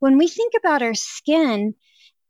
when 0.00 0.18
we 0.18 0.28
think 0.28 0.52
about 0.58 0.82
our 0.82 0.94
skin 0.94 1.74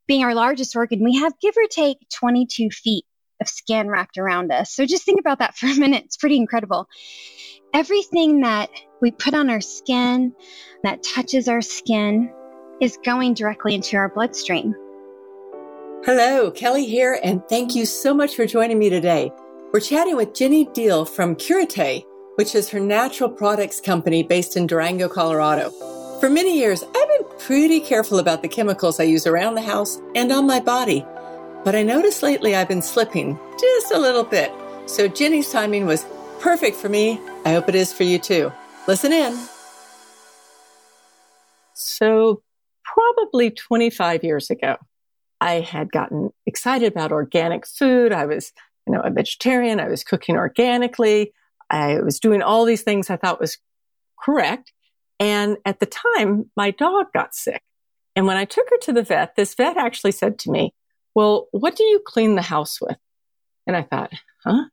being 0.06 0.22
our 0.24 0.34
largest 0.34 0.76
organ, 0.76 1.02
we 1.02 1.16
have 1.16 1.38
give 1.40 1.56
or 1.56 1.66
take 1.68 1.98
22 2.14 2.70
feet 2.70 3.04
of 3.40 3.48
skin 3.48 3.88
wrapped 3.88 4.18
around 4.18 4.52
us. 4.52 4.72
So 4.72 4.86
just 4.86 5.04
think 5.04 5.20
about 5.20 5.40
that 5.40 5.56
for 5.56 5.66
a 5.66 5.74
minute. 5.74 6.04
It's 6.04 6.16
pretty 6.16 6.36
incredible. 6.36 6.88
Everything 7.74 8.42
that 8.42 8.70
we 9.02 9.10
put 9.10 9.34
on 9.34 9.50
our 9.50 9.60
skin 9.60 10.32
that 10.84 11.02
touches 11.02 11.48
our 11.48 11.60
skin 11.60 12.32
is 12.80 12.98
going 13.04 13.34
directly 13.34 13.74
into 13.74 13.96
our 13.96 14.08
bloodstream. 14.08 14.74
Hello, 16.04 16.50
Kelly 16.52 16.86
here, 16.86 17.18
and 17.24 17.42
thank 17.48 17.74
you 17.74 17.84
so 17.84 18.14
much 18.14 18.36
for 18.36 18.46
joining 18.46 18.78
me 18.78 18.88
today. 18.88 19.32
We're 19.72 19.80
chatting 19.80 20.16
with 20.16 20.34
Jenny 20.34 20.66
Deal 20.66 21.04
from 21.04 21.34
Curate, 21.34 22.04
which 22.36 22.54
is 22.54 22.68
her 22.68 22.78
natural 22.78 23.28
products 23.28 23.80
company 23.80 24.22
based 24.22 24.56
in 24.56 24.68
Durango, 24.68 25.08
Colorado. 25.08 25.72
For 26.20 26.30
many 26.30 26.58
years, 26.58 26.82
I've 26.82 27.08
been 27.08 27.15
pretty 27.46 27.78
careful 27.78 28.18
about 28.18 28.42
the 28.42 28.48
chemicals 28.48 28.98
I 28.98 29.04
use 29.04 29.24
around 29.24 29.54
the 29.54 29.62
house 29.62 30.00
and 30.16 30.32
on 30.32 30.48
my 30.48 30.58
body. 30.58 31.06
But 31.64 31.76
I 31.76 31.84
noticed 31.84 32.20
lately 32.20 32.56
I've 32.56 32.66
been 32.66 32.82
slipping 32.82 33.38
just 33.60 33.92
a 33.92 33.98
little 34.00 34.24
bit. 34.24 34.50
So 34.86 35.06
Jenny's 35.06 35.52
timing 35.52 35.86
was 35.86 36.04
perfect 36.40 36.76
for 36.76 36.88
me. 36.88 37.20
I 37.44 37.52
hope 37.52 37.68
it 37.68 37.76
is 37.76 37.92
for 37.92 38.02
you 38.02 38.18
too. 38.18 38.52
Listen 38.88 39.12
in. 39.12 39.38
So, 41.74 42.42
probably 42.84 43.52
25 43.52 44.24
years 44.24 44.50
ago, 44.50 44.76
I 45.40 45.60
had 45.60 45.92
gotten 45.92 46.30
excited 46.46 46.90
about 46.90 47.12
organic 47.12 47.64
food. 47.64 48.10
I 48.10 48.26
was, 48.26 48.52
you 48.88 48.92
know, 48.92 49.02
a 49.02 49.10
vegetarian. 49.10 49.78
I 49.78 49.86
was 49.86 50.02
cooking 50.02 50.34
organically. 50.34 51.32
I 51.70 52.00
was 52.00 52.18
doing 52.18 52.42
all 52.42 52.64
these 52.64 52.82
things 52.82 53.08
I 53.08 53.16
thought 53.16 53.40
was 53.40 53.56
correct. 54.20 54.72
And 55.18 55.56
at 55.64 55.80
the 55.80 55.86
time, 55.86 56.50
my 56.56 56.70
dog 56.70 57.06
got 57.14 57.34
sick. 57.34 57.62
And 58.14 58.26
when 58.26 58.36
I 58.36 58.44
took 58.44 58.68
her 58.70 58.78
to 58.82 58.92
the 58.92 59.02
vet, 59.02 59.36
this 59.36 59.54
vet 59.54 59.76
actually 59.76 60.12
said 60.12 60.38
to 60.40 60.50
me, 60.50 60.74
well, 61.14 61.48
what 61.52 61.76
do 61.76 61.84
you 61.84 62.00
clean 62.06 62.34
the 62.34 62.42
house 62.42 62.80
with? 62.80 62.96
And 63.66 63.76
I 63.76 63.82
thought, 63.82 64.12
huh? 64.44 64.64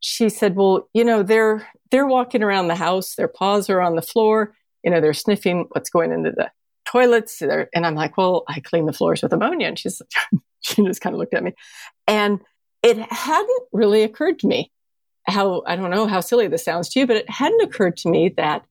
She 0.00 0.28
said, 0.28 0.56
well, 0.56 0.88
you 0.92 1.04
know, 1.04 1.22
they're, 1.22 1.66
they're 1.90 2.06
walking 2.06 2.42
around 2.42 2.68
the 2.68 2.74
house. 2.74 3.14
Their 3.14 3.28
paws 3.28 3.70
are 3.70 3.80
on 3.80 3.96
the 3.96 4.02
floor. 4.02 4.54
You 4.82 4.90
know, 4.90 5.00
they're 5.00 5.14
sniffing 5.14 5.66
what's 5.72 5.90
going 5.90 6.12
into 6.12 6.30
the 6.30 6.50
toilets. 6.86 7.42
And 7.42 7.86
I'm 7.86 7.94
like, 7.94 8.16
well, 8.16 8.44
I 8.48 8.60
clean 8.60 8.86
the 8.86 8.92
floors 8.92 9.22
with 9.22 9.32
ammonia. 9.32 9.68
And 9.68 9.78
she's, 9.78 10.00
she 10.60 10.82
just 10.84 11.00
kind 11.00 11.14
of 11.14 11.18
looked 11.18 11.34
at 11.34 11.44
me 11.44 11.52
and 12.06 12.40
it 12.82 12.98
hadn't 13.12 13.62
really 13.72 14.02
occurred 14.02 14.38
to 14.40 14.46
me 14.46 14.70
how, 15.26 15.62
I 15.66 15.76
don't 15.76 15.90
know 15.90 16.06
how 16.06 16.20
silly 16.20 16.46
this 16.46 16.64
sounds 16.64 16.88
to 16.90 17.00
you, 17.00 17.06
but 17.06 17.16
it 17.16 17.28
hadn't 17.28 17.62
occurred 17.62 17.96
to 17.98 18.08
me 18.08 18.32
that 18.36 18.64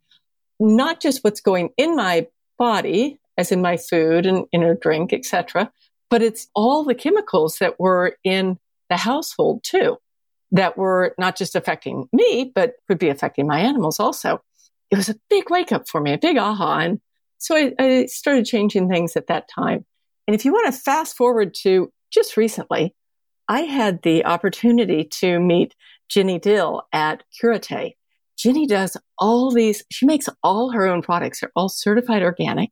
not 0.59 1.02
just 1.02 1.23
what's 1.23 1.42
going 1.42 1.70
in 1.78 1.95
my 1.95 2.28
body, 2.58 3.20
as 3.38 3.52
in 3.52 3.61
my 3.61 3.78
food 3.78 4.25
and 4.25 4.45
in 4.52 4.64
a 4.64 4.75
drink, 4.75 5.14
etc., 5.14 5.72
but 6.09 6.22
it's 6.22 6.48
all 6.56 6.84
the 6.84 6.95
chemicals 6.95 7.58
that 7.59 7.80
were 7.80 8.17
in 8.23 8.58
the 8.89 8.98
household 8.98 9.64
too, 9.64 9.98
that 10.52 10.78
were 10.78 11.16
not 11.17 11.36
just 11.36 11.56
affecting 11.56 12.08
me, 12.14 12.52
but 12.53 12.73
could 12.88 13.00
be 13.00 13.09
affecting 13.09 13.48
my 13.48 13.59
animals 13.59 14.00
also. 14.00 14.42
It 14.92 14.95
was 14.98 15.09
a 15.09 15.20
big 15.30 15.50
wake 15.50 15.72
up 15.72 15.89
for 15.89 16.00
me, 16.00 16.14
a 16.14 16.17
big 16.17 16.38
aha. 16.38 16.80
And 16.80 17.02
so 17.38 17.56
I, 17.56 17.73
I 17.80 18.06
started 18.06 18.45
changing 18.45 18.88
things 18.88 19.16
at 19.16 19.28
that 19.28 19.50
time. 19.50 19.86
And 20.28 20.36
if 20.36 20.45
you 20.45 20.53
want 20.53 20.73
to 20.73 20.80
fast 20.80 21.17
forward 21.17 21.53
to 21.64 21.92
just 22.11 22.38
recently, 22.38 22.95
I 23.48 23.61
had 23.61 24.02
the 24.03 24.26
opportunity 24.26 25.03
to 25.20 25.39
meet 25.39 25.76
Jenny 26.09 26.39
Dill 26.39 26.83
at 26.94 27.23
Curate. 27.38 27.95
Jenny 28.38 28.67
does 28.67 28.97
all 29.17 29.52
these, 29.52 29.83
she 29.91 30.05
makes 30.05 30.28
all 30.44 30.72
her 30.72 30.86
own 30.86 31.02
products. 31.02 31.39
They're 31.39 31.52
all 31.55 31.69
certified 31.69 32.22
organic. 32.22 32.69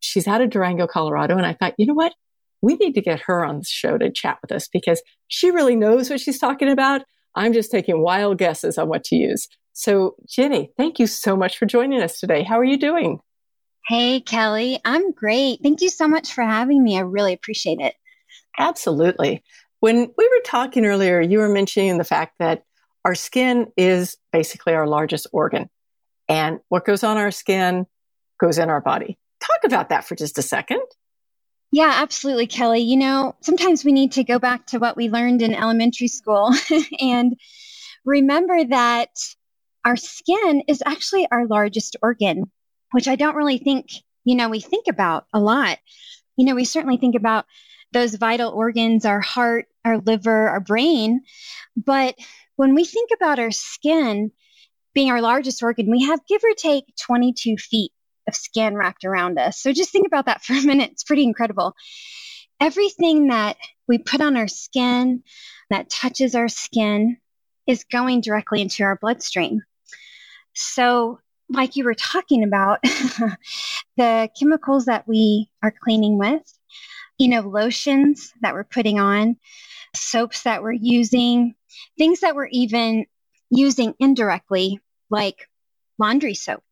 She's 0.00 0.28
out 0.28 0.40
of 0.40 0.50
Durango, 0.50 0.86
Colorado. 0.86 1.36
And 1.36 1.46
I 1.46 1.54
thought, 1.54 1.74
you 1.78 1.86
know 1.86 1.94
what? 1.94 2.12
We 2.60 2.76
need 2.76 2.94
to 2.94 3.00
get 3.00 3.22
her 3.26 3.44
on 3.44 3.58
the 3.58 3.64
show 3.64 3.98
to 3.98 4.12
chat 4.12 4.38
with 4.40 4.52
us 4.52 4.68
because 4.68 5.02
she 5.28 5.50
really 5.50 5.76
knows 5.76 6.08
what 6.08 6.20
she's 6.20 6.38
talking 6.38 6.68
about. 6.68 7.02
I'm 7.34 7.52
just 7.52 7.70
taking 7.70 8.02
wild 8.02 8.38
guesses 8.38 8.78
on 8.78 8.88
what 8.88 9.04
to 9.04 9.16
use. 9.16 9.48
So, 9.72 10.16
Jenny, 10.28 10.70
thank 10.76 10.98
you 10.98 11.06
so 11.06 11.36
much 11.36 11.58
for 11.58 11.66
joining 11.66 12.02
us 12.02 12.20
today. 12.20 12.42
How 12.42 12.58
are 12.58 12.64
you 12.64 12.78
doing? 12.78 13.20
Hey, 13.86 14.20
Kelly. 14.20 14.78
I'm 14.84 15.12
great. 15.12 15.60
Thank 15.62 15.80
you 15.80 15.88
so 15.88 16.06
much 16.06 16.32
for 16.32 16.44
having 16.44 16.84
me. 16.84 16.96
I 16.96 17.00
really 17.00 17.32
appreciate 17.32 17.80
it. 17.80 17.94
Absolutely. 18.58 19.42
When 19.80 20.12
we 20.16 20.28
were 20.28 20.42
talking 20.44 20.86
earlier, 20.86 21.20
you 21.20 21.38
were 21.38 21.48
mentioning 21.48 21.98
the 21.98 22.04
fact 22.04 22.34
that 22.38 22.62
our 23.04 23.14
skin 23.14 23.66
is 23.76 24.16
basically 24.32 24.74
our 24.74 24.86
largest 24.86 25.26
organ. 25.32 25.68
And 26.28 26.60
what 26.68 26.84
goes 26.84 27.04
on 27.04 27.16
our 27.16 27.30
skin 27.30 27.86
goes 28.40 28.58
in 28.58 28.70
our 28.70 28.80
body. 28.80 29.18
Talk 29.40 29.64
about 29.64 29.88
that 29.88 30.04
for 30.04 30.14
just 30.14 30.38
a 30.38 30.42
second. 30.42 30.82
Yeah, 31.72 31.90
absolutely, 31.90 32.46
Kelly. 32.46 32.80
You 32.80 32.98
know, 32.98 33.34
sometimes 33.40 33.84
we 33.84 33.92
need 33.92 34.12
to 34.12 34.24
go 34.24 34.38
back 34.38 34.66
to 34.66 34.78
what 34.78 34.96
we 34.96 35.08
learned 35.08 35.42
in 35.42 35.54
elementary 35.54 36.08
school 36.08 36.52
and 37.00 37.34
remember 38.04 38.64
that 38.66 39.08
our 39.84 39.96
skin 39.96 40.62
is 40.68 40.82
actually 40.84 41.26
our 41.30 41.46
largest 41.46 41.96
organ, 42.02 42.50
which 42.92 43.08
I 43.08 43.16
don't 43.16 43.36
really 43.36 43.58
think, 43.58 43.86
you 44.24 44.36
know, 44.36 44.48
we 44.48 44.60
think 44.60 44.86
about 44.88 45.24
a 45.32 45.40
lot. 45.40 45.78
You 46.36 46.44
know, 46.44 46.54
we 46.54 46.64
certainly 46.64 46.98
think 46.98 47.16
about 47.16 47.46
those 47.92 48.14
vital 48.14 48.50
organs, 48.50 49.04
our 49.04 49.20
heart, 49.20 49.66
our 49.84 49.98
liver, 49.98 50.48
our 50.48 50.60
brain, 50.60 51.22
but 51.76 52.14
when 52.62 52.76
we 52.76 52.84
think 52.84 53.10
about 53.12 53.40
our 53.40 53.50
skin 53.50 54.30
being 54.94 55.10
our 55.10 55.20
largest 55.20 55.64
organ, 55.64 55.90
we 55.90 56.04
have 56.04 56.24
give 56.28 56.42
or 56.44 56.54
take 56.56 56.84
22 57.00 57.56
feet 57.56 57.90
of 58.28 58.36
skin 58.36 58.76
wrapped 58.76 59.04
around 59.04 59.36
us. 59.36 59.60
So 59.60 59.72
just 59.72 59.90
think 59.90 60.06
about 60.06 60.26
that 60.26 60.44
for 60.44 60.52
a 60.52 60.62
minute. 60.62 60.92
It's 60.92 61.02
pretty 61.02 61.24
incredible. 61.24 61.74
Everything 62.60 63.26
that 63.30 63.56
we 63.88 63.98
put 63.98 64.20
on 64.20 64.36
our 64.36 64.46
skin 64.46 65.24
that 65.70 65.90
touches 65.90 66.36
our 66.36 66.48
skin 66.48 67.16
is 67.66 67.82
going 67.82 68.20
directly 68.20 68.62
into 68.62 68.84
our 68.84 68.96
bloodstream. 68.96 69.62
So, 70.54 71.18
like 71.48 71.74
you 71.74 71.82
were 71.82 71.94
talking 71.94 72.44
about, 72.44 72.78
the 73.96 74.30
chemicals 74.38 74.84
that 74.84 75.08
we 75.08 75.50
are 75.64 75.74
cleaning 75.82 76.16
with, 76.16 76.42
you 77.22 77.28
know, 77.28 77.42
lotions 77.42 78.32
that 78.40 78.52
we're 78.52 78.64
putting 78.64 78.98
on, 78.98 79.36
soaps 79.94 80.42
that 80.42 80.60
we're 80.60 80.72
using, 80.72 81.54
things 81.96 82.18
that 82.18 82.34
we're 82.34 82.48
even 82.50 83.06
using 83.48 83.94
indirectly, 84.00 84.80
like 85.08 85.48
laundry 86.00 86.34
soap 86.34 86.64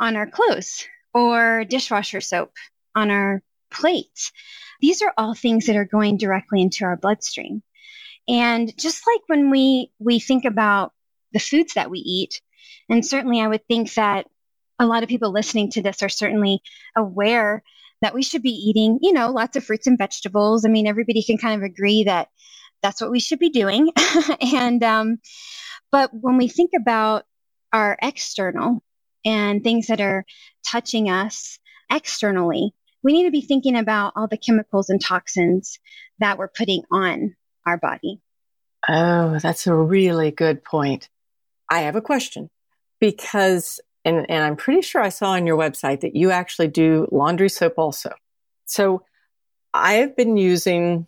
on 0.00 0.16
our 0.16 0.26
clothes 0.26 0.88
or 1.14 1.64
dishwasher 1.64 2.20
soap 2.20 2.50
on 2.96 3.12
our 3.12 3.44
plates. 3.70 4.32
These 4.80 5.02
are 5.02 5.14
all 5.16 5.34
things 5.34 5.66
that 5.66 5.76
are 5.76 5.84
going 5.84 6.16
directly 6.16 6.62
into 6.62 6.84
our 6.84 6.96
bloodstream. 6.96 7.62
And 8.26 8.76
just 8.76 9.06
like 9.06 9.20
when 9.28 9.50
we, 9.50 9.92
we 10.00 10.18
think 10.18 10.46
about 10.46 10.92
the 11.30 11.38
foods 11.38 11.74
that 11.74 11.90
we 11.90 12.00
eat, 12.00 12.40
and 12.88 13.06
certainly 13.06 13.40
I 13.40 13.46
would 13.46 13.64
think 13.68 13.94
that 13.94 14.26
a 14.80 14.86
lot 14.86 15.04
of 15.04 15.08
people 15.08 15.30
listening 15.30 15.70
to 15.70 15.82
this 15.82 16.02
are 16.02 16.08
certainly 16.08 16.60
aware 16.96 17.62
that 18.02 18.14
we 18.14 18.22
should 18.22 18.42
be 18.42 18.50
eating, 18.50 18.98
you 19.02 19.12
know, 19.12 19.30
lots 19.30 19.56
of 19.56 19.64
fruits 19.64 19.86
and 19.86 19.98
vegetables. 19.98 20.64
I 20.64 20.68
mean, 20.68 20.86
everybody 20.86 21.22
can 21.22 21.38
kind 21.38 21.60
of 21.60 21.64
agree 21.64 22.04
that 22.04 22.28
that's 22.82 23.00
what 23.00 23.10
we 23.10 23.20
should 23.20 23.38
be 23.38 23.50
doing. 23.50 23.90
and, 24.54 24.82
um, 24.82 25.18
but 25.90 26.10
when 26.12 26.36
we 26.36 26.48
think 26.48 26.72
about 26.76 27.24
our 27.72 27.98
external 28.02 28.82
and 29.24 29.62
things 29.62 29.86
that 29.86 30.00
are 30.00 30.24
touching 30.66 31.08
us 31.08 31.58
externally, 31.90 32.72
we 33.02 33.12
need 33.12 33.24
to 33.24 33.30
be 33.30 33.40
thinking 33.40 33.76
about 33.76 34.12
all 34.16 34.28
the 34.28 34.36
chemicals 34.36 34.90
and 34.90 35.00
toxins 35.00 35.78
that 36.18 36.38
we're 36.38 36.48
putting 36.48 36.82
on 36.90 37.34
our 37.66 37.78
body. 37.78 38.20
Oh, 38.88 39.38
that's 39.38 39.66
a 39.66 39.74
really 39.74 40.30
good 40.30 40.64
point. 40.64 41.08
I 41.70 41.80
have 41.80 41.96
a 41.96 42.00
question 42.00 42.50
because, 43.00 43.80
and, 44.06 44.30
and 44.30 44.42
I'm 44.42 44.56
pretty 44.56 44.80
sure 44.80 45.02
I 45.02 45.10
saw 45.10 45.32
on 45.32 45.46
your 45.46 45.58
website 45.58 46.00
that 46.00 46.16
you 46.16 46.30
actually 46.30 46.68
do 46.68 47.06
laundry 47.12 47.50
soap 47.50 47.74
also. 47.76 48.14
So 48.64 49.02
I 49.74 49.94
have 49.94 50.16
been 50.16 50.38
using 50.38 51.06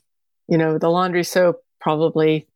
you 0.48 0.56
know, 0.56 0.78
the 0.78 0.88
laundry 0.88 1.24
soap, 1.24 1.62
probably, 1.80 2.48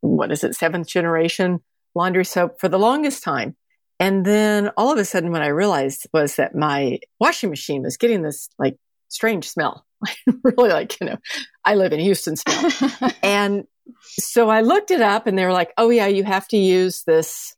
what 0.00 0.30
is 0.32 0.44
it, 0.44 0.54
seventh 0.54 0.86
generation 0.86 1.60
laundry 1.96 2.24
soap 2.24 2.58
for 2.58 2.68
the 2.68 2.78
longest 2.78 3.22
time. 3.22 3.56
And 4.00 4.24
then 4.24 4.70
all 4.76 4.92
of 4.92 4.98
a 4.98 5.04
sudden, 5.04 5.30
what 5.30 5.42
I 5.42 5.48
realized 5.48 6.06
was 6.12 6.36
that 6.36 6.54
my 6.54 6.98
washing 7.20 7.50
machine 7.50 7.82
was 7.82 7.96
getting 7.96 8.22
this 8.22 8.48
like 8.58 8.76
strange 9.08 9.48
smell. 9.48 9.84
really 10.42 10.70
like, 10.70 11.00
you 11.00 11.06
know, 11.06 11.18
I 11.64 11.74
live 11.74 11.92
in 11.92 12.00
Houston 12.00 12.36
smell. 12.36 13.10
and 13.22 13.66
so 14.02 14.48
I 14.48 14.62
looked 14.62 14.90
it 14.90 15.00
up 15.00 15.26
and 15.26 15.38
they 15.38 15.44
were 15.44 15.52
like, 15.52 15.72
oh 15.78 15.90
yeah, 15.90 16.06
you 16.06 16.24
have 16.24 16.48
to 16.48 16.56
use 16.56 17.02
this. 17.04 17.54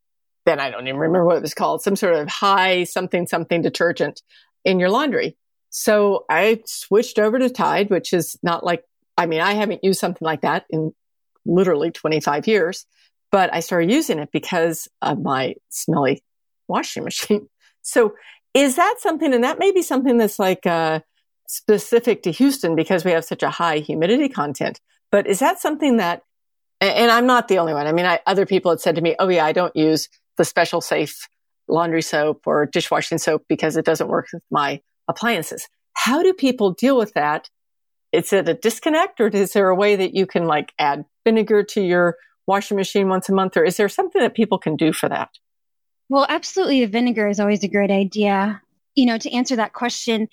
Then 0.47 0.61
I 0.61 0.71
don't 0.71 0.87
even 0.87 0.99
remember 0.99 1.27
what 1.27 1.37
it 1.37 1.43
was 1.43 1.55
called, 1.55 1.83
some 1.83 1.97
sort 1.97 2.15
of 2.15 2.29
high 2.29 2.85
something 2.85 3.27
something 3.27 3.61
detergent 3.61 4.23
in 4.65 4.81
your 4.81 4.91
laundry. 4.91 5.37
So 5.69 6.25
I 6.31 6.63
switched 6.65 7.19
over 7.19 7.39
to 7.39 7.51
Tide, 7.51 7.91
which 7.91 8.15
is 8.15 8.39
not 8.43 8.65
like 8.65 8.85
I 9.19 9.27
mean, 9.27 9.41
I 9.41 9.55
haven't 9.55 9.85
used 9.85 10.01
something 10.01 10.25
like 10.25 10.43
that 10.43 10.65
in 10.71 10.93
literally 11.45 11.91
25 11.91 12.47
years, 12.47 12.87
but 13.31 13.53
I 13.53 13.61
started 13.61 13.91
using 13.91 14.19
it 14.19 14.31
because 14.33 14.89
of 15.03 15.21
my 15.21 15.55
smelly 15.69 16.23
washing 16.69 17.05
machine. 17.05 17.49
So 17.83 18.15
Is 18.53 18.75
that 18.75 18.97
something, 18.99 19.33
and 19.33 19.45
that 19.45 19.61
may 19.61 19.71
be 19.71 19.81
something 19.81 20.17
that's 20.17 20.41
like 20.41 20.67
uh, 20.67 20.99
specific 21.47 22.25
to 22.25 22.33
Houston 22.33 22.75
because 22.75 23.05
we 23.05 23.13
have 23.13 23.25
such 23.25 23.45
a 23.45 23.51
high 23.51 23.79
humidity 23.79 24.29
content, 24.29 24.81
but 25.13 25.29
is 25.29 25.39
that 25.39 25.61
something 25.61 25.99
that, 25.99 26.23
and 26.81 27.13
I'm 27.13 27.27
not 27.27 27.47
the 27.47 27.59
only 27.59 27.75
one. 27.75 27.87
I 27.87 27.93
mean, 27.93 28.07
I, 28.07 28.19
other 28.27 28.45
people 28.45 28.73
had 28.73 28.81
said 28.81 28.97
to 28.97 29.03
me, 29.03 29.15
oh 29.21 29.29
yeah, 29.29 29.45
I 29.45 29.53
don't 29.53 29.77
use 29.77 30.09
the 30.37 30.45
special 30.45 30.81
safe 30.81 31.29
laundry 31.69 32.03
soap 32.03 32.43
or 32.47 32.67
dishwashing 32.67 33.19
soap 33.19 33.45
because 33.49 33.77
it 33.77 33.85
doesn't 33.85 34.09
work 34.09 34.29
with 34.33 34.43
my 34.51 34.81
appliances. 35.09 35.67
How 35.95 36.23
do 36.23 36.33
people 36.33 36.73
deal 36.73 36.97
with 36.97 37.13
that? 37.15 37.51
Is 38.13 38.33
it 38.33 38.49
a 38.49 38.55
disconnect 38.55 39.21
or 39.21 39.29
is 39.29 39.53
there 39.53 39.69
a 39.69 39.75
way 39.75 39.97
that 39.97 40.15
you 40.15 40.27
can 40.27 40.47
like 40.47 40.73
add 40.79 41.05
vinegar 41.25 41.63
to 41.65 41.83
your 41.83 42.17
washing 42.47 42.77
machine 42.77 43.09
once 43.09 43.29
a 43.29 43.35
month 43.35 43.57
or 43.57 43.65
is 43.65 43.77
there 43.77 43.89
something 43.89 44.23
that 44.23 44.35
people 44.35 44.59
can 44.59 44.77
do 44.77 44.93
for 44.93 45.09
that? 45.09 45.31
Well, 46.09 46.27
absolutely. 46.29 46.85
The 46.85 46.91
vinegar 46.91 47.29
is 47.29 47.41
always 47.41 47.65
a 47.65 47.69
great 47.69 47.91
idea. 47.91 48.63
You 48.95 49.07
know, 49.07 49.19
to 49.19 49.33
answer 49.33 49.57
that 49.57 49.73
question, 49.73 50.29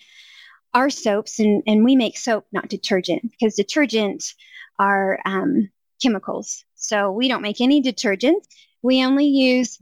our 0.74 0.90
soaps, 0.90 1.40
and, 1.40 1.64
and 1.66 1.84
we 1.84 1.96
make 1.96 2.18
soap, 2.18 2.46
not 2.52 2.70
detergent, 2.70 3.32
because 3.32 3.56
detergents 3.56 4.36
are 4.80 5.20
um, 5.26 5.70
chemicals. 6.02 6.64
So 6.76 7.12
we 7.12 7.28
don't 7.28 7.42
make 7.42 7.62
any 7.62 7.82
detergents. 7.82 8.46
We 8.82 9.04
only 9.04 9.26
use, 9.26 9.80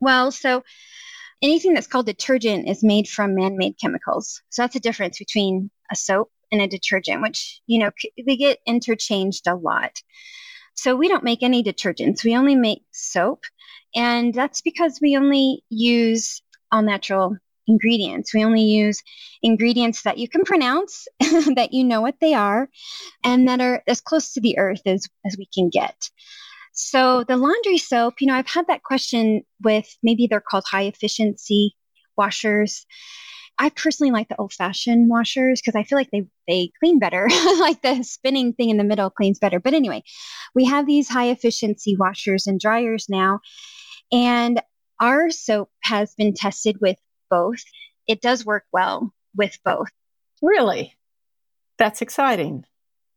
well, 0.00 0.30
so 0.30 0.62
anything 1.42 1.74
that's 1.74 1.86
called 1.86 2.06
detergent 2.06 2.68
is 2.68 2.82
made 2.82 3.08
from 3.08 3.34
man 3.34 3.56
made 3.56 3.78
chemicals. 3.80 4.42
So 4.50 4.62
that's 4.62 4.74
the 4.74 4.80
difference 4.80 5.18
between 5.18 5.70
a 5.90 5.96
soap 5.96 6.30
and 6.52 6.60
a 6.60 6.68
detergent, 6.68 7.22
which, 7.22 7.60
you 7.66 7.78
know, 7.78 7.90
they 8.26 8.36
get 8.36 8.58
interchanged 8.66 9.46
a 9.46 9.54
lot. 9.54 9.92
So 10.74 10.94
we 10.94 11.08
don't 11.08 11.24
make 11.24 11.42
any 11.42 11.62
detergents. 11.64 12.24
We 12.24 12.36
only 12.36 12.54
make 12.54 12.82
soap. 12.92 13.44
And 13.94 14.34
that's 14.34 14.60
because 14.60 14.98
we 15.00 15.16
only 15.16 15.64
use 15.70 16.42
all 16.70 16.82
natural 16.82 17.36
ingredients. 17.66 18.34
We 18.34 18.44
only 18.44 18.62
use 18.62 19.02
ingredients 19.42 20.02
that 20.02 20.18
you 20.18 20.28
can 20.28 20.44
pronounce, 20.44 21.08
that 21.20 21.70
you 21.72 21.84
know 21.84 22.00
what 22.00 22.16
they 22.20 22.34
are, 22.34 22.68
and 23.24 23.48
that 23.48 23.60
are 23.60 23.82
as 23.86 24.00
close 24.00 24.34
to 24.34 24.40
the 24.40 24.58
earth 24.58 24.82
as, 24.86 25.08
as 25.24 25.36
we 25.38 25.48
can 25.52 25.70
get. 25.70 26.10
So 26.76 27.24
the 27.26 27.38
laundry 27.38 27.78
soap, 27.78 28.16
you 28.20 28.26
know, 28.26 28.34
I've 28.34 28.46
had 28.46 28.66
that 28.68 28.82
question 28.82 29.42
with 29.62 29.86
maybe 30.02 30.26
they're 30.26 30.42
called 30.46 30.64
high 30.70 30.84
efficiency 30.84 31.74
washers. 32.18 32.84
I 33.58 33.70
personally 33.70 34.10
like 34.12 34.28
the 34.28 34.36
old 34.36 34.52
fashioned 34.52 35.08
washers 35.08 35.62
because 35.62 35.74
I 35.74 35.84
feel 35.84 35.96
like 35.96 36.10
they, 36.10 36.26
they 36.46 36.70
clean 36.78 36.98
better. 36.98 37.28
like 37.58 37.80
the 37.80 38.02
spinning 38.02 38.52
thing 38.52 38.68
in 38.68 38.76
the 38.76 38.84
middle 38.84 39.08
cleans 39.08 39.38
better. 39.38 39.58
But 39.58 39.72
anyway, 39.72 40.02
we 40.54 40.66
have 40.66 40.86
these 40.86 41.08
high 41.08 41.30
efficiency 41.30 41.96
washers 41.98 42.46
and 42.46 42.60
dryers 42.60 43.06
now. 43.08 43.40
And 44.12 44.60
our 45.00 45.30
soap 45.30 45.70
has 45.82 46.14
been 46.14 46.34
tested 46.34 46.76
with 46.82 46.98
both. 47.30 47.62
It 48.06 48.20
does 48.20 48.44
work 48.44 48.64
well 48.70 49.14
with 49.34 49.58
both. 49.64 49.88
Really? 50.42 50.94
That's 51.78 52.02
exciting. 52.02 52.66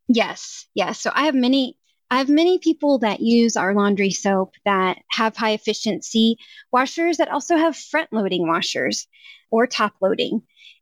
Yes, 0.07 0.65
yes. 0.73 0.99
So 0.99 1.11
I 1.13 1.25
have 1.25 1.35
many 1.35 1.77
I 2.11 2.17
have 2.17 2.29
many 2.29 2.57
people 2.57 2.99
that 2.99 3.19
use 3.19 3.55
our 3.55 3.75
laundry 3.75 4.09
soap 4.09 4.53
that 4.65 4.97
have 5.09 5.37
high 5.37 5.51
efficiency 5.51 6.37
washers 6.71 7.17
that 7.17 7.29
also 7.29 7.55
have 7.55 7.77
front 7.77 8.11
loading 8.11 8.47
washers 8.47 9.07
or 9.51 9.67
top 9.67 9.93
loading. 10.01 10.41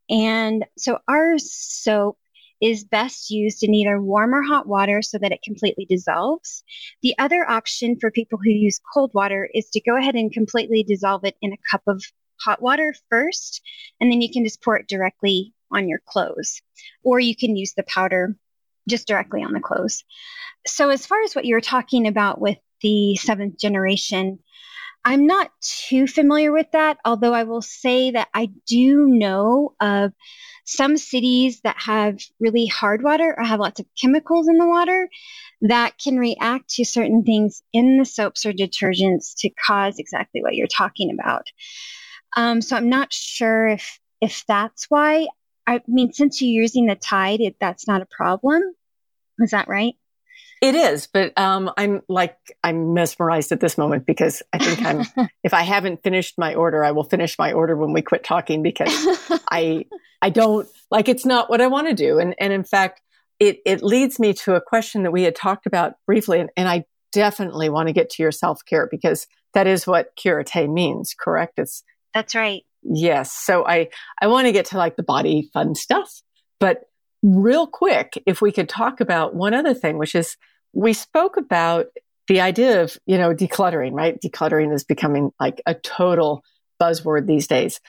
And 0.10 0.66
so 0.78 1.00
our 1.08 1.38
soap 1.38 2.18
is 2.62 2.86
best 2.86 3.30
used 3.30 3.62
in 3.62 3.74
either 3.74 4.02
warm 4.02 4.34
or 4.34 4.42
hot 4.42 4.68
water 4.68 5.02
so 5.02 5.18
that 5.18 5.32
it 5.34 5.42
completely 5.44 5.86
dissolves. 5.86 6.64
The 7.02 7.14
other 7.20 7.48
option 7.48 7.98
for 8.00 8.10
people 8.10 8.40
who 8.42 8.50
use 8.50 8.80
cold 8.94 9.12
water 9.14 9.50
is 9.54 9.70
to 9.72 9.82
go 9.82 9.98
ahead 9.98 10.16
and 10.16 10.32
completely 10.32 10.84
dissolve 10.84 11.26
it 11.26 11.36
in 11.42 11.52
a 11.52 11.58
cup 11.70 11.82
of 11.88 12.02
hot 12.40 12.62
water 12.62 12.96
first, 13.10 13.62
and 14.00 14.12
then 14.12 14.22
you 14.22 14.32
can 14.32 14.44
just 14.44 14.64
pour 14.64 14.78
it 14.78 14.88
directly 14.88 15.54
on 15.72 15.90
your 15.90 16.00
clothes. 16.08 16.62
Or 17.04 17.20
you 17.20 17.36
can 17.36 17.56
use 17.56 17.74
the 17.74 17.84
powder 17.84 18.36
just 18.88 19.08
directly 19.08 19.44
on 19.44 19.54
the 19.54 19.60
clothes. 19.60 20.04
So, 20.66 20.90
as 20.90 21.06
far 21.06 21.22
as 21.24 21.36
what 21.36 21.46
you're 21.46 21.62
talking 21.62 22.08
about 22.08 22.42
with 22.42 22.58
the 22.82 23.16
seventh 23.16 23.60
generation, 23.60 24.40
I'm 25.06 25.26
not 25.26 25.52
too 25.62 26.08
familiar 26.08 26.52
with 26.52 26.68
that, 26.72 26.98
although 27.06 27.34
I 27.34 27.44
will 27.44 27.62
say 27.62 28.12
that 28.12 28.28
I 28.34 28.50
do 28.68 29.08
know 29.08 29.74
of 29.80 30.12
some 30.66 30.98
cities 30.98 31.62
that 31.62 31.78
have 31.80 32.20
really 32.42 32.66
hard 32.66 33.02
water 33.02 33.34
or 33.38 33.44
have 33.46 33.62
lots 33.62 33.80
of 33.80 33.86
chemicals 34.00 34.50
in 34.50 34.58
the 34.58 34.68
water 34.68 35.08
that 35.62 35.98
can 35.98 36.18
react 36.18 36.70
to 36.72 36.84
certain 36.84 37.24
things 37.24 37.64
in 37.72 37.98
the 37.98 38.06
soaps 38.06 38.46
or 38.46 38.52
detergents 38.52 39.34
to 39.38 39.50
cause 39.66 39.98
exactly 39.98 40.42
what 40.42 40.56
you're 40.56 40.68
talking 40.68 41.10
about. 41.18 41.44
Um, 42.36 42.62
so 42.62 42.76
I'm 42.76 42.90
not 42.90 43.14
sure 43.14 43.68
if 43.68 44.00
if 44.20 44.44
that's 44.48 44.88
why. 44.90 45.28
I 45.66 45.82
mean, 45.88 46.12
since 46.14 46.42
you're 46.42 46.62
using 46.62 46.86
the 46.86 46.96
Tide, 46.96 47.42
it, 47.42 47.56
that's 47.60 47.88
not 47.88 48.02
a 48.02 48.08
problem. 48.08 48.62
Is 49.40 49.52
that 49.52 49.68
right? 49.68 49.96
It 50.60 50.74
is, 50.74 51.08
but 51.08 51.38
um, 51.38 51.72
I'm 51.78 52.02
like 52.10 52.36
I'm 52.64 52.94
mesmerized 52.94 53.52
at 53.52 53.60
this 53.60 53.78
moment 53.78 54.08
because 54.08 54.42
I 54.52 54.58
think 54.58 54.84
I'm. 54.84 55.30
if 55.44 55.54
I 55.54 55.62
haven't 55.62 56.02
finished 56.02 56.36
my 56.38 56.56
order, 56.56 56.84
I 56.84 56.92
will 56.92 57.04
finish 57.04 57.38
my 57.38 57.54
order 57.54 57.76
when 57.76 57.94
we 57.94 58.02
quit 58.02 58.24
talking 58.24 58.64
because 58.64 58.92
I 59.52 59.86
I 60.22 60.32
don't 60.32 60.68
like 60.90 61.10
it's 61.10 61.26
not 61.26 61.50
what 61.50 61.62
I 61.62 61.68
want 61.68 61.88
to 61.90 61.94
do, 61.94 62.18
and 62.18 62.34
and 62.40 62.52
in 62.52 62.64
fact, 62.64 63.02
it 63.40 63.60
it 63.66 63.84
leads 63.84 64.20
me 64.20 64.34
to 64.34 64.56
a 64.56 64.62
question 64.62 65.04
that 65.04 65.12
we 65.12 65.24
had 65.24 65.36
talked 65.36 65.68
about 65.68 65.94
briefly, 66.08 66.40
and, 66.40 66.50
and 66.58 66.68
I 66.68 66.86
definitely 67.12 67.70
want 67.70 67.88
to 67.88 67.94
get 67.94 68.10
to 68.12 68.24
your 68.24 68.32
self 68.32 68.66
care 68.66 68.88
because 68.90 69.28
that 69.54 69.68
is 69.68 69.86
what 69.86 70.16
curate 70.16 70.52
means. 70.70 71.16
Correct? 71.18 71.60
It's 71.60 71.84
that's 72.14 72.34
right. 72.36 72.64
Yes. 72.84 73.32
So 73.32 73.66
I, 73.66 73.90
I 74.22 74.28
want 74.28 74.48
to 74.48 74.52
get 74.52 74.68
to 74.68 74.78
like 74.78 74.96
the 74.96 75.04
body 75.04 75.50
fun 75.54 75.76
stuff, 75.76 76.22
but 76.60 76.82
real 77.24 77.68
quick, 77.68 78.22
if 78.26 78.42
we 78.42 78.52
could 78.52 78.70
talk 78.70 79.02
about 79.02 79.36
one 79.36 79.54
other 79.54 79.74
thing, 79.74 79.98
which 79.98 80.16
is 80.16 80.38
we 80.74 80.94
spoke 80.94 81.38
about 81.38 81.88
the 82.28 82.42
idea 82.42 82.84
of, 82.84 82.98
you 83.06 83.18
know, 83.18 83.34
decluttering, 83.34 83.94
right? 83.94 84.20
Decluttering 84.22 84.74
is 84.74 84.84
becoming 84.84 85.32
like 85.40 85.62
a 85.66 85.74
total 85.74 86.44
buzzword 86.82 87.26
these 87.26 87.48
days. 87.48 87.80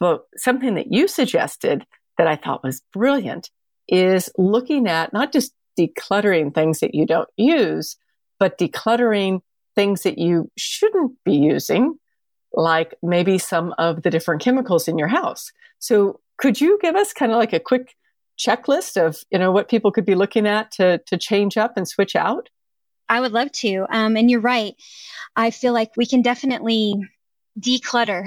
But 0.00 0.24
something 0.36 0.74
that 0.74 0.92
you 0.92 1.06
suggested 1.06 1.86
that 2.18 2.26
I 2.26 2.36
thought 2.36 2.64
was 2.64 2.82
brilliant 2.92 3.50
is 3.88 4.30
looking 4.38 4.88
at 4.88 5.12
not 5.12 5.32
just 5.32 5.52
decluttering 5.78 6.54
things 6.54 6.80
that 6.80 6.94
you 6.94 7.06
don't 7.06 7.28
use, 7.36 7.96
but 8.38 8.58
decluttering 8.58 9.40
things 9.74 10.02
that 10.02 10.18
you 10.18 10.50
shouldn't 10.56 11.12
be 11.24 11.34
using 11.34 11.98
like 12.52 12.94
maybe 13.02 13.38
some 13.38 13.74
of 13.78 14.02
the 14.02 14.10
different 14.10 14.40
chemicals 14.40 14.86
in 14.88 14.96
your 14.96 15.08
house. 15.08 15.52
So 15.78 16.20
could 16.38 16.60
you 16.60 16.78
give 16.80 16.94
us 16.94 17.12
kind 17.12 17.32
of 17.32 17.38
like 17.38 17.52
a 17.52 17.60
quick 17.60 17.94
checklist 18.38 18.96
of, 19.00 19.18
you 19.30 19.38
know, 19.38 19.52
what 19.52 19.68
people 19.68 19.92
could 19.92 20.04
be 20.04 20.14
looking 20.14 20.46
at 20.46 20.70
to, 20.72 20.98
to 21.06 21.16
change 21.16 21.56
up 21.56 21.76
and 21.76 21.86
switch 21.86 22.16
out? 22.16 22.48
I 23.08 23.20
would 23.20 23.32
love 23.32 23.52
to. 23.52 23.86
Um, 23.90 24.16
and 24.16 24.30
you're 24.30 24.40
right. 24.40 24.74
I 25.36 25.50
feel 25.50 25.72
like 25.72 25.96
we 25.96 26.06
can 26.06 26.22
definitely 26.22 26.94
declutter 27.58 28.26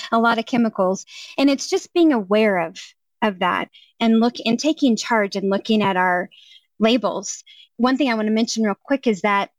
a 0.12 0.18
lot 0.18 0.38
of 0.38 0.46
chemicals. 0.46 1.06
And 1.38 1.50
it's 1.50 1.68
just 1.68 1.92
being 1.92 2.12
aware 2.12 2.58
of, 2.58 2.78
of 3.22 3.40
that 3.40 3.68
and 4.00 4.20
look 4.20 4.34
and 4.44 4.58
taking 4.58 4.96
charge 4.96 5.36
and 5.36 5.50
looking 5.50 5.82
at 5.82 5.96
our 5.96 6.30
labels. 6.78 7.42
One 7.76 7.96
thing 7.96 8.10
I 8.10 8.14
want 8.14 8.26
to 8.26 8.32
mention 8.32 8.64
real 8.64 8.76
quick 8.84 9.06
is 9.06 9.22
that 9.22 9.50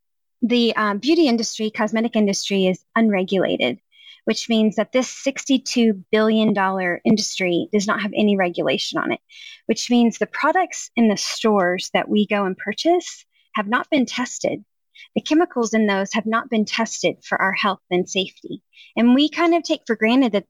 the 0.42 0.76
um, 0.76 1.00
beauty 1.00 1.28
industry, 1.28 1.72
cosmetic 1.72 2.16
industry 2.16 2.68
is 2.68 2.84
unregulated 2.96 3.80
which 4.26 4.50
means 4.50 4.76
that 4.76 4.92
this 4.92 5.14
$62 5.26 6.04
billion 6.12 6.54
industry 7.06 7.68
does 7.72 7.88
not 7.88 8.02
have 8.02 8.12
any 8.16 8.38
regulation 8.38 9.00
on 9.00 9.12
it, 9.12 9.20
which 9.66 9.90
means 9.90 10.18
the 10.18 10.28
products 10.28 10.90
in 10.96 11.10
the 11.10 11.18
stores 11.18 11.90
that 11.94 12.10
we 12.10 12.28
go 12.28 12.46
and 12.46 12.58
purchase 12.58 13.26
have 13.56 13.68
not 13.68 13.90
been 13.90 14.06
tested. 14.06 14.64
The 15.16 15.22
chemicals 15.22 15.74
in 15.74 15.88
those 15.88 16.14
have 16.14 16.26
not 16.26 16.50
been 16.50 16.66
tested 16.66 17.18
for 17.24 17.40
our 17.42 17.54
health 17.54 17.82
and 17.92 18.10
safety. 18.10 18.64
And 18.96 19.14
we 19.14 19.30
kind 19.30 19.54
of 19.54 19.64
take 19.64 19.82
for 19.86 19.96
granted 19.96 20.34
that 20.34 20.46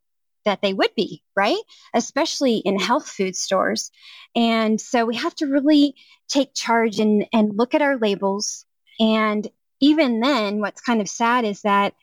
that 0.45 0.61
they 0.61 0.73
would 0.73 0.93
be, 0.95 1.23
right? 1.37 1.61
Especially 1.93 2.57
in 2.57 2.77
health 2.77 3.07
food 3.07 3.33
stores. 3.33 3.91
And 4.35 4.79
so 4.79 5.05
we 5.05 5.15
have 5.15 5.33
to 5.35 5.45
really 5.45 5.95
take 6.27 6.53
charge 6.53 6.99
and, 6.99 7.25
and 7.31 7.57
look 7.57 7.73
at 7.73 7.81
our 7.81 7.97
labels. 7.97 8.65
And 8.99 9.47
even 9.79 10.19
then, 10.19 10.59
what's 10.59 10.81
kind 10.81 11.01
of 11.01 11.07
sad 11.07 11.45
is 11.45 11.61
that 11.61 11.93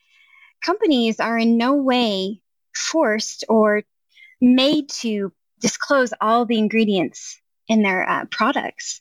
companies 0.62 1.20
are 1.20 1.38
in 1.38 1.56
no 1.56 1.74
way 1.74 2.40
forced 2.74 3.44
or 3.48 3.82
made 4.40 4.88
to 4.88 5.32
disclose 5.60 6.12
all 6.20 6.46
the 6.46 6.58
ingredients 6.58 7.40
in 7.68 7.82
their 7.82 8.08
uh, 8.08 8.24
products. 8.26 9.00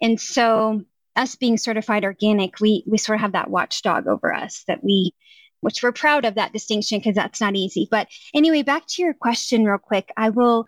And 0.00 0.20
so, 0.20 0.82
us 1.16 1.34
being 1.34 1.56
certified 1.56 2.04
organic, 2.04 2.60
we, 2.60 2.84
we 2.86 2.98
sort 2.98 3.16
of 3.16 3.20
have 3.22 3.32
that 3.32 3.50
watchdog 3.50 4.06
over 4.06 4.34
us 4.34 4.64
that 4.68 4.84
we, 4.84 5.14
which 5.60 5.82
we're 5.82 5.92
proud 5.92 6.26
of 6.26 6.34
that 6.34 6.52
distinction 6.52 6.98
because 6.98 7.14
that's 7.14 7.40
not 7.40 7.56
easy. 7.56 7.88
But 7.90 8.08
anyway, 8.34 8.62
back 8.62 8.86
to 8.88 9.02
your 9.02 9.14
question, 9.14 9.64
real 9.64 9.78
quick. 9.78 10.12
I 10.16 10.28
will 10.28 10.66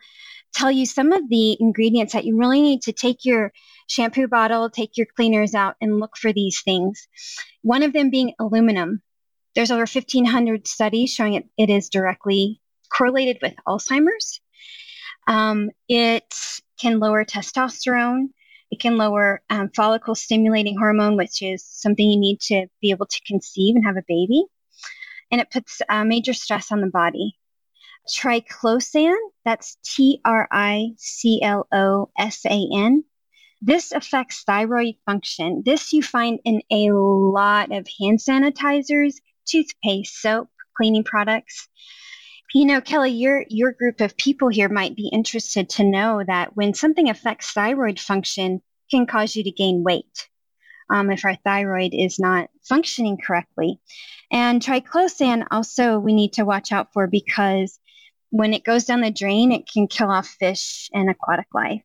tell 0.55 0.71
you 0.71 0.87
some 0.87 1.13
of 1.13 1.29
the 1.29 1.57
ingredients 1.61 2.15
that 2.15 2.25
you 2.25 2.39
really 2.39 2.63
need 2.63 2.83
to 2.83 2.93
take 2.93 3.25
your 3.25 3.53
shampoo 3.89 4.27
bottle, 4.27 4.71
take 4.71 4.97
your 4.97 5.07
cleaners 5.17 5.55
out, 5.55 5.77
and 5.81 6.01
look 6.01 6.17
for 6.17 6.33
these 6.33 6.63
things. 6.63 7.07
One 7.63 7.83
of 7.83 7.93
them 7.93 8.11
being 8.11 8.33
aluminum. 8.39 9.03
There's 9.59 9.73
over 9.73 9.81
1,500 9.81 10.69
studies 10.69 11.13
showing 11.13 11.35
it, 11.35 11.45
it 11.59 11.69
is 11.69 11.89
directly 11.89 12.61
correlated 12.97 13.39
with 13.43 13.55
Alzheimer's. 13.67 14.41
Um, 15.27 15.71
it 15.89 16.33
can 16.81 17.01
lower 17.01 17.25
testosterone. 17.25 18.29
It 18.71 18.79
can 18.79 18.97
lower 18.97 19.43
um, 19.51 19.71
follicle 19.75 20.15
stimulating 20.15 20.79
hormone, 20.79 21.17
which 21.17 21.43
is 21.43 21.65
something 21.65 22.09
you 22.09 22.21
need 22.21 22.39
to 22.43 22.69
be 22.81 22.93
able 22.93 23.07
to 23.07 23.21
conceive 23.27 23.75
and 23.75 23.85
have 23.85 23.97
a 23.97 24.05
baby. 24.07 24.45
And 25.33 25.41
it 25.41 25.51
puts 25.51 25.83
uh, 25.89 26.05
major 26.05 26.35
stress 26.35 26.71
on 26.71 26.81
the 26.81 26.87
body. 26.87 27.37
Triclosan, 28.09 29.17
that's 29.45 29.77
T 29.85 30.21
R 30.25 30.47
I 30.53 30.91
C 30.99 31.43
L 31.43 31.67
O 31.73 32.11
S 32.17 32.47
A 32.47 32.69
N. 32.73 33.03
This 33.61 33.91
affects 33.91 34.45
thyroid 34.45 34.95
function. 35.05 35.65
This 35.67 35.93
you 35.93 36.01
find 36.01 36.39
in 36.45 36.63
a 36.71 36.93
lot 36.93 37.73
of 37.73 37.89
hand 37.99 38.21
sanitizers, 38.21 39.17
toothpaste, 39.49 40.21
soap, 40.21 40.49
cleaning 40.77 41.05
products. 41.05 41.69
You 42.55 42.65
know, 42.65 42.81
Kelly, 42.81 43.11
your 43.11 43.45
your 43.49 43.73
group 43.73 44.01
of 44.01 44.17
people 44.17 44.49
here 44.49 44.69
might 44.69 44.97
be 44.97 45.11
interested 45.13 45.69
to 45.71 45.85
know 45.85 46.23
that 46.27 46.57
when 46.57 46.75
something 46.75 47.11
affects 47.11 47.53
thyroid 47.53 48.01
function, 48.01 48.63
can 48.91 49.07
cause 49.07 49.37
you 49.37 49.45
to 49.45 49.51
gain 49.51 49.85
weight 49.85 50.29
um, 50.91 51.11
if 51.11 51.25
our 51.25 51.37
thyroid 51.37 51.93
is 51.93 52.19
not 52.19 52.49
functioning 52.63 53.19
correctly. 53.19 53.81
And 54.31 54.63
triclosan 54.63 55.47
also 55.51 55.99
we 55.99 56.15
need 56.15 56.35
to 56.35 56.45
watch 56.45 56.73
out 56.73 56.93
for 56.93 57.07
because 57.07 57.79
when 58.31 58.53
it 58.53 58.65
goes 58.65 58.85
down 58.85 59.01
the 59.01 59.11
drain, 59.11 59.53
it 59.53 59.69
can 59.71 59.87
kill 59.87 60.11
off 60.11 60.29
fish 60.29 60.91
and 60.93 61.09
aquatic 61.09 61.47
life. 61.55 61.85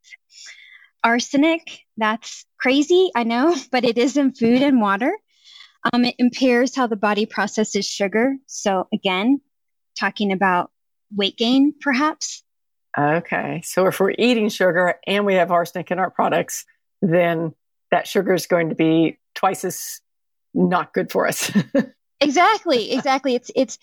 Arsenic, 1.04 1.80
that's 1.98 2.46
crazy, 2.60 3.12
I 3.16 3.24
know, 3.24 3.56
but 3.72 3.84
it 3.84 3.98
is 3.98 4.18
in 4.18 4.34
food 4.34 4.62
and 4.62 4.82
water. 4.82 5.14
Um, 5.92 6.06
it 6.06 6.16
impairs 6.18 6.76
how 6.76 6.88
the 6.88 6.96
body 6.96 7.26
processes 7.26 7.86
sugar. 7.86 8.36
So, 8.48 8.88
again, 8.94 9.42
talking 10.00 10.32
about 10.32 10.72
weight 11.16 11.38
gain, 11.38 11.74
perhaps. 11.82 12.44
Okay. 12.98 13.62
So, 13.66 13.88
if 13.88 14.00
we're 14.00 14.16
eating 14.18 14.50
sugar 14.50 14.96
and 15.06 15.26
we 15.26 15.34
have 15.36 15.52
arsenic 15.52 15.92
in 15.92 16.00
our 16.00 16.10
products, 16.10 16.66
then 17.02 17.54
that 17.92 18.08
sugar 18.08 18.34
is 18.34 18.48
going 18.48 18.70
to 18.70 18.76
be 18.76 19.18
twice 19.36 19.66
as 19.66 20.00
not 20.54 20.94
good 20.94 21.12
for 21.12 21.28
us. 21.28 21.52
exactly. 22.22 22.92
Exactly. 22.94 23.36
It's, 23.36 23.52
it's, 23.56 23.78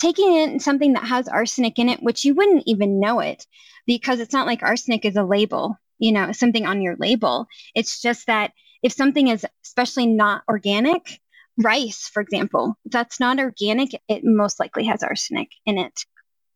taking 0.00 0.34
in 0.34 0.58
something 0.58 0.94
that 0.94 1.04
has 1.04 1.28
arsenic 1.28 1.78
in 1.78 1.88
it, 1.88 2.02
which 2.02 2.24
you 2.24 2.34
wouldn't 2.34 2.64
even 2.66 2.98
know 2.98 3.20
it 3.20 3.46
because 3.86 4.18
it's 4.18 4.32
not 4.32 4.46
like 4.46 4.62
arsenic 4.62 5.04
is 5.04 5.16
a 5.16 5.22
label, 5.22 5.76
you 5.98 6.10
know, 6.10 6.32
something 6.32 6.66
on 6.66 6.80
your 6.80 6.96
label. 6.98 7.46
It's 7.74 8.00
just 8.00 8.26
that 8.26 8.52
if 8.82 8.92
something 8.92 9.28
is 9.28 9.46
especially 9.64 10.06
not 10.06 10.42
organic, 10.48 11.20
rice, 11.60 12.08
for 12.12 12.20
example, 12.20 12.74
that's 12.84 13.20
not 13.20 13.38
organic, 13.38 13.90
it 14.08 14.22
most 14.24 14.58
likely 14.60 14.84
has 14.86 15.02
arsenic 15.02 15.50
in 15.66 15.78
it. 15.78 16.04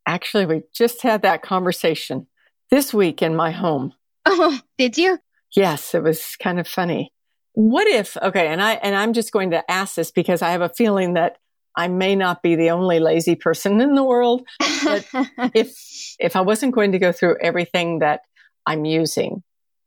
Actually, 0.07 0.45
we 0.45 0.63
just 0.73 1.01
had 1.01 1.23
that 1.23 1.41
conversation 1.41 2.27
this 2.69 2.93
week 2.93 3.21
in 3.21 3.35
my 3.35 3.51
home. 3.51 3.93
Oh, 4.25 4.59
did 4.77 4.97
you? 4.97 5.19
Yes, 5.55 5.95
it 5.95 6.03
was 6.03 6.35
kind 6.35 6.59
of 6.59 6.67
funny. 6.67 7.11
What 7.53 7.87
if, 7.87 8.17
okay, 8.17 8.47
and 8.47 8.61
I 8.61 8.73
and 8.73 8.95
I'm 8.95 9.13
just 9.13 9.31
going 9.31 9.51
to 9.51 9.71
ask 9.71 9.95
this 9.95 10.11
because 10.11 10.41
I 10.41 10.51
have 10.51 10.61
a 10.61 10.69
feeling 10.69 11.13
that 11.13 11.37
I 11.75 11.87
may 11.87 12.15
not 12.15 12.41
be 12.41 12.55
the 12.55 12.71
only 12.71 12.99
lazy 12.99 13.35
person 13.35 13.79
in 13.79 13.95
the 13.95 14.03
world, 14.03 14.45
but 14.83 15.05
if 15.53 15.77
if 16.19 16.35
I 16.35 16.41
wasn't 16.41 16.75
going 16.75 16.91
to 16.91 16.99
go 16.99 17.11
through 17.11 17.37
everything 17.41 17.99
that 17.99 18.21
I'm 18.65 18.83
using 18.83 19.43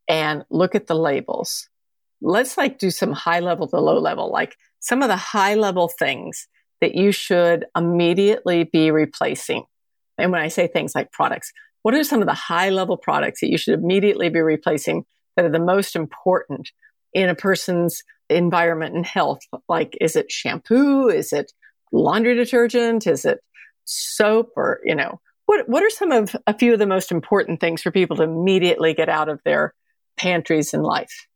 and 0.08 0.44
look 0.50 0.74
at 0.74 0.86
the 0.86 0.94
labels, 0.94 1.68
let's 2.20 2.58
like 2.58 2.78
do 2.78 2.90
some 2.90 3.12
high 3.12 3.40
level 3.40 3.68
to 3.68 3.80
low 3.80 3.98
level, 3.98 4.30
like 4.30 4.56
some 4.80 5.02
of 5.02 5.08
the 5.08 5.16
high 5.16 5.54
level 5.54 5.88
things 5.88 6.46
that 6.80 6.94
you 6.94 7.12
should 7.12 7.64
immediately 7.76 8.64
be 8.64 8.90
replacing. 8.90 9.64
And 10.16 10.32
when 10.32 10.40
I 10.40 10.48
say 10.48 10.66
things 10.66 10.94
like 10.94 11.12
products, 11.12 11.52
what 11.82 11.94
are 11.94 12.04
some 12.04 12.20
of 12.20 12.26
the 12.26 12.34
high 12.34 12.70
level 12.70 12.96
products 12.96 13.40
that 13.40 13.50
you 13.50 13.58
should 13.58 13.74
immediately 13.78 14.28
be 14.28 14.40
replacing 14.40 15.04
that 15.36 15.44
are 15.44 15.50
the 15.50 15.58
most 15.58 15.96
important 15.96 16.70
in 17.12 17.28
a 17.28 17.34
person's 17.34 18.02
environment 18.28 18.94
and 18.94 19.06
health? 19.06 19.40
Like, 19.68 19.96
is 20.00 20.16
it 20.16 20.30
shampoo? 20.30 21.08
Is 21.08 21.32
it 21.32 21.52
laundry 21.92 22.34
detergent? 22.34 23.06
Is 23.06 23.24
it 23.24 23.40
soap 23.84 24.52
or, 24.56 24.80
you 24.84 24.94
know, 24.94 25.20
what, 25.46 25.68
what 25.68 25.82
are 25.82 25.90
some 25.90 26.12
of 26.12 26.36
a 26.46 26.56
few 26.56 26.74
of 26.74 26.78
the 26.78 26.86
most 26.86 27.10
important 27.10 27.60
things 27.60 27.80
for 27.80 27.90
people 27.90 28.16
to 28.16 28.24
immediately 28.24 28.92
get 28.92 29.08
out 29.08 29.28
of 29.28 29.40
their 29.44 29.72
pantries 30.16 30.74
in 30.74 30.82
life? 30.82 31.27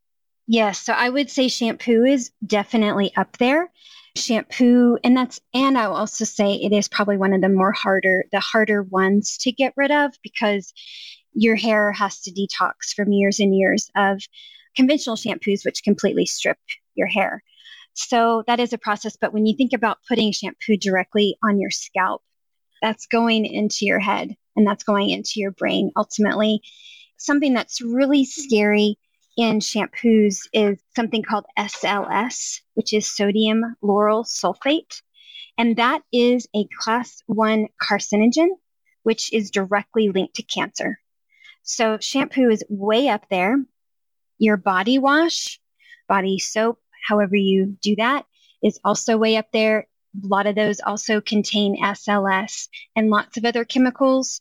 Yes. 0.53 0.81
So 0.81 0.93
I 0.93 1.09
would 1.09 1.31
say 1.31 1.49
shampoo 1.49 2.05
is 2.05 2.31
definitely 2.47 3.11
up 3.17 3.39
there. 3.39 3.73
Shampoo, 4.15 4.99
and 5.03 5.17
that's, 5.17 5.41
and 5.55 5.79
I 5.79 5.89
will 5.89 5.97
also 5.97 6.27
say 6.27 6.57
it 6.57 6.75
is 6.75 6.89
probably 6.89 7.17
one 7.17 7.33
of 7.33 7.41
the 7.41 7.49
more 7.49 7.73
harder, 7.73 8.27
the 8.33 8.41
harder 8.41 8.83
ones 8.83 9.39
to 9.39 9.51
get 9.51 9.73
rid 9.79 9.91
of 9.91 10.13
because 10.23 10.75
your 11.33 11.57
hair 11.57 11.91
has 11.93 12.21
to 12.21 12.33
detox 12.33 12.93
from 12.95 13.13
years 13.13 13.41
and 13.41 13.57
years 13.57 13.89
of 13.97 14.21
conventional 14.77 15.17
shampoos, 15.17 15.65
which 15.65 15.83
completely 15.83 16.27
strip 16.27 16.59
your 16.97 17.07
hair. 17.07 17.43
So 17.95 18.45
that 18.47 18.61
is 18.61 18.75
a 18.75 18.79
process. 18.79 19.17
But 19.19 19.33
when 19.33 19.47
you 19.47 19.57
think 19.57 19.73
about 19.73 20.01
putting 20.07 20.33
shampoo 20.33 20.77
directly 20.77 21.39
on 21.43 21.59
your 21.59 21.71
scalp, 21.71 22.21
that's 22.83 23.07
going 23.07 23.47
into 23.47 23.87
your 23.87 24.01
head 24.01 24.37
and 24.55 24.67
that's 24.67 24.85
going 24.85 25.09
into 25.09 25.33
your 25.37 25.53
brain 25.53 25.93
ultimately. 25.97 26.61
Something 27.17 27.55
that's 27.55 27.81
really 27.81 28.27
scary 28.27 28.99
in 29.37 29.61
shampoos 29.61 30.49
is 30.53 30.79
something 30.95 31.23
called 31.23 31.47
SLS, 31.59 32.61
which 32.75 32.93
is 32.93 33.11
sodium 33.11 33.77
lauryl 33.83 34.27
sulfate. 34.27 35.03
And 35.59 35.77
that 35.77 36.03
is 36.13 36.49
a 36.55 36.67
class 36.81 37.23
one 37.27 37.69
carcinogen, 37.81 38.49
which 39.03 39.33
is 39.33 39.51
directly 39.51 40.09
linked 40.09 40.35
to 40.37 40.43
cancer. 40.43 40.99
So 41.63 41.99
shampoo 42.01 42.51
is 42.51 42.65
way 42.69 43.09
up 43.09 43.27
there. 43.31 43.63
Your 44.39 44.57
body 44.57 44.99
wash, 44.99 45.61
body 46.09 46.39
soap, 46.39 46.79
however 47.07 47.37
you 47.37 47.77
do 47.81 47.97
that 47.97 48.27
is 48.63 48.79
also 48.85 49.17
way 49.17 49.37
up 49.37 49.47
there. 49.53 49.89
A 50.23 50.27
lot 50.27 50.47
of 50.47 50.55
those 50.55 50.81
also 50.81 51.21
contain 51.21 51.83
SLS 51.83 52.69
and 52.95 53.11
lots 53.11 53.37
of 53.37 53.45
other 53.45 53.65
chemicals. 53.65 54.41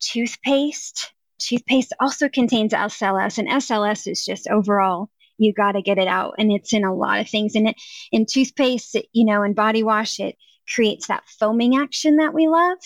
Toothpaste. 0.00 1.12
Toothpaste 1.46 1.92
also 2.00 2.28
contains 2.28 2.72
SLS, 2.72 3.38
and 3.38 3.48
SLS 3.48 4.10
is 4.10 4.24
just 4.24 4.48
overall, 4.48 5.10
you 5.38 5.52
got 5.52 5.72
to 5.72 5.82
get 5.82 5.98
it 5.98 6.08
out. 6.08 6.34
And 6.38 6.52
it's 6.52 6.72
in 6.72 6.84
a 6.84 6.94
lot 6.94 7.20
of 7.20 7.28
things. 7.28 7.54
And 7.54 7.68
it, 7.68 7.76
in 8.10 8.26
toothpaste, 8.26 8.96
you 9.12 9.24
know, 9.24 9.42
and 9.42 9.54
body 9.54 9.82
wash, 9.82 10.20
it 10.20 10.36
creates 10.72 11.08
that 11.08 11.24
foaming 11.40 11.76
action 11.76 12.16
that 12.16 12.34
we 12.34 12.48
love. 12.48 12.78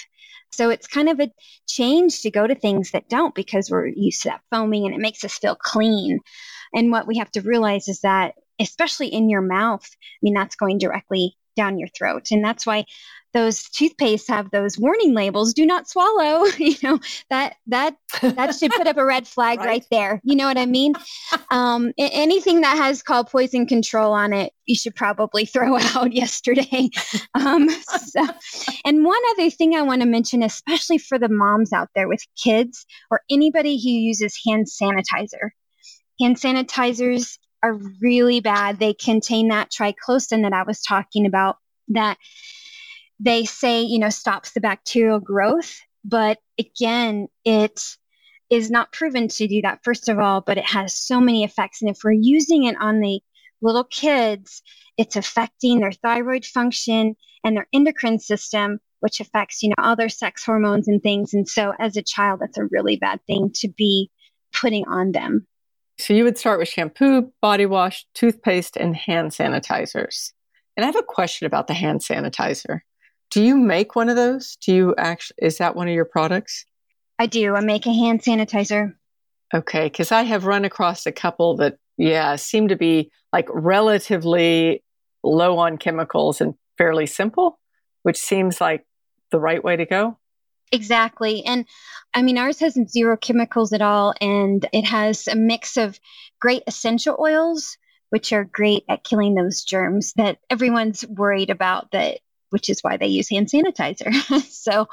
So 0.53 0.71
it's 0.71 0.87
kind 0.87 1.09
of 1.09 1.21
a 1.21 1.31
change 1.69 2.23
to 2.23 2.31
go 2.31 2.47
to 2.47 2.55
things 2.55 2.93
that 2.93 3.09
don't 3.09 3.35
because 3.35 3.71
we're 3.71 3.89
used 3.89 4.23
to 4.23 4.31
that 4.31 4.41
foaming 4.51 4.87
and 4.87 4.95
it 4.95 5.01
makes 5.01 5.23
us 5.25 5.37
feel 5.37 5.57
clean. 5.57 6.21
And 6.73 6.91
what 6.91 7.07
we 7.07 7.19
have 7.19 7.31
to 7.33 7.43
realize 7.43 7.89
is 7.89 8.01
that 8.01 8.35
especially 8.61 9.09
in 9.09 9.29
your 9.29 9.43
mouth. 9.43 9.87
I 9.93 10.19
mean, 10.23 10.35
that's 10.35 10.57
going 10.57 10.79
directly 10.79 11.37
down 11.57 11.79
your 11.79 11.89
throat. 11.89 12.29
And 12.31 12.45
that's 12.45 12.67
why 12.67 12.85
those 13.37 13.65
toothpaste 13.69 14.29
have 14.29 14.51
those 14.51 14.79
warning 14.79 15.13
labels 15.13 15.53
do 15.53 15.67
not 15.67 15.87
swallow 15.87 16.47
you 16.59 16.75
know 16.83 16.99
that 17.29 17.57
that 17.67 17.95
that 18.23 18.55
should 18.55 18.71
put 18.73 18.87
up 18.87 18.97
a 18.97 19.05
red 19.05 19.29
flag 19.37 19.59
right. 19.59 19.67
right. 19.67 19.85
there 19.91 20.21
you 20.25 20.35
know 20.35 20.47
what 20.47 20.57
i 20.57 20.65
mean 20.65 20.95
um, 21.51 21.93
anything 21.99 22.63
that 22.63 22.77
has 22.77 23.03
call 23.03 23.25
poison 23.25 23.67
control 23.67 24.13
on 24.13 24.33
it 24.33 24.53
you 24.65 24.75
should 24.75 24.95
probably 24.95 25.45
throw 25.45 25.77
out 25.77 26.13
yesterday 26.13 26.89
um, 27.35 27.69
so, 27.69 28.27
and 28.85 29.05
one 29.05 29.21
other 29.33 29.51
thing 29.51 29.75
i 29.75 29.83
want 29.83 30.01
to 30.01 30.09
mention 30.09 30.43
especially 30.43 30.99
for 30.99 31.19
the 31.19 31.29
moms 31.29 31.73
out 31.73 31.89
there 31.95 32.09
with 32.09 32.25
kids 32.43 32.87
or 33.11 33.21
anybody 33.31 33.77
who 33.77 33.91
uses 33.91 34.41
hand 34.47 34.67
sanitizer 34.67 35.51
hand 36.21 36.37
sanitizers 36.37 37.39
are 37.63 37.79
really 38.01 38.41
bad. 38.41 38.79
They 38.79 38.95
contain 38.95 39.49
that 39.49 39.71
triclosan 39.73 40.43
that 40.43 40.53
I 40.53 40.63
was 40.63 40.81
talking 40.83 41.27
about 41.27 41.57
that 41.89 42.17
they 43.21 43.45
say, 43.45 43.83
you 43.83 43.99
know, 43.99 44.11
stops 44.11 44.53
the 44.53 44.61
bacterial 44.61 45.21
growth. 45.21 45.81
But 46.05 46.39
again, 46.59 47.29
it 47.45 47.81
is 48.51 48.71
not 48.71 48.93
proven 48.93 49.29
to 49.29 49.49
do 49.49 49.63
that, 49.63 49.81
first 49.83 50.09
of 50.09 50.19
all, 50.19 50.41
but 50.41 50.59
it 50.59 50.65
has 50.65 50.97
so 50.97 51.21
many 51.21 51.43
effects. 51.43 51.83
And 51.83 51.91
if 51.91 51.99
we're 52.05 52.13
using 52.13 52.65
it 52.65 52.77
on 52.79 53.01
the 53.01 53.21
little 53.61 53.85
kids, 53.85 54.63
it's 54.97 55.17
affecting 55.17 55.81
their 55.81 55.93
thyroid 55.93 56.45
function 56.45 57.17
and 57.43 57.57
their 57.57 57.67
endocrine 57.73 58.19
system, 58.19 58.79
which 59.01 59.21
affects, 59.21 59.63
you 59.63 59.71
know, 59.71 59.75
all 59.79 59.97
their 59.97 60.09
sex 60.09 60.45
hormones 60.45 60.89
and 60.89 61.03
things. 61.03 61.35
And 61.35 61.49
so 61.49 61.73
as 61.79 61.97
a 61.97 62.03
child, 62.03 62.41
that's 62.41 62.59
a 62.59 62.69
really 62.71 62.97
bad 62.97 63.21
thing 63.27 63.51
to 63.57 63.69
be 63.69 64.11
putting 64.53 64.87
on 64.87 65.13
them. 65.13 65.47
So 65.99 66.13
you 66.13 66.25
would 66.25 66.39
start 66.39 66.59
with 66.59 66.69
shampoo, 66.69 67.33
body 67.41 67.67
wash, 67.67 68.07
toothpaste, 68.15 68.77
and 68.77 68.95
hand 68.95 69.33
sanitizers. 69.33 70.33
And 70.77 70.85
I 70.85 70.87
have 70.87 70.97
a 70.97 71.03
question 71.03 71.47
about 71.47 71.67
the 71.67 71.75
hand 71.75 72.01
sanitizer. 72.01 72.81
Do 73.31 73.43
you 73.43 73.57
make 73.57 73.97
one 73.97 74.09
of 74.09 74.17
those? 74.17 74.57
Do 74.57 74.75
you 74.75 74.95
actually, 74.97 75.37
is 75.43 75.59
that 75.59 75.77
one 75.77 75.89
of 75.89 75.95
your 75.95 76.05
products? 76.05 76.65
I 77.19 77.27
do. 77.27 77.55
I 77.55 77.61
make 77.61 77.87
a 77.87 77.93
hand 77.93 78.23
sanitizer. 78.23 78.95
Okay. 79.55 79.85
Because 79.87 80.13
I 80.13 80.23
have 80.23 80.47
run 80.47 80.65
across 80.65 81.07
a 81.07 81.13
couple 81.13 81.57
that, 81.57 81.79
yeah, 81.97 82.37
seem 82.37 82.69
to 82.69 82.77
be 82.77 83.11
like 83.33 83.49
relatively 83.51 84.83
low 85.23 85.59
on 85.59 85.79
chemicals 85.79 86.41
and 86.41 86.55
fairly 86.79 87.07
simple, 87.07 87.59
which 88.03 88.19
seems 88.19 88.61
like 88.61 88.87
the 89.31 89.41
right 89.41 89.63
way 89.63 89.77
to 89.77 89.87
go. 89.87 90.19
Exactly. 90.73 91.45
And 91.45 91.65
I 92.15 92.23
mean, 92.23 92.39
ours 92.39 92.61
has 92.61 92.79
zero 92.89 93.17
chemicals 93.17 93.73
at 93.73 93.83
all, 93.83 94.15
and 94.21 94.67
it 94.73 94.85
has 94.85 95.29
a 95.29 95.37
mix 95.37 95.77
of 95.77 95.99
great 96.41 96.63
essential 96.67 97.17
oils, 97.21 97.77
which 98.11 98.33
are 98.33 98.45
great 98.45 98.85
at 98.89 99.05
killing 99.05 99.35
those 99.35 99.63
germs 99.63 100.13
that 100.17 100.39
everyone's 100.51 101.07
worried 101.07 101.51
about 101.51 101.91
that 101.93 102.19
which 102.51 102.69
is 102.69 102.81
why 102.81 102.97
they 102.97 103.07
use 103.07 103.29
hand 103.31 103.49
sanitizer. 103.49 104.13
so 104.51 104.89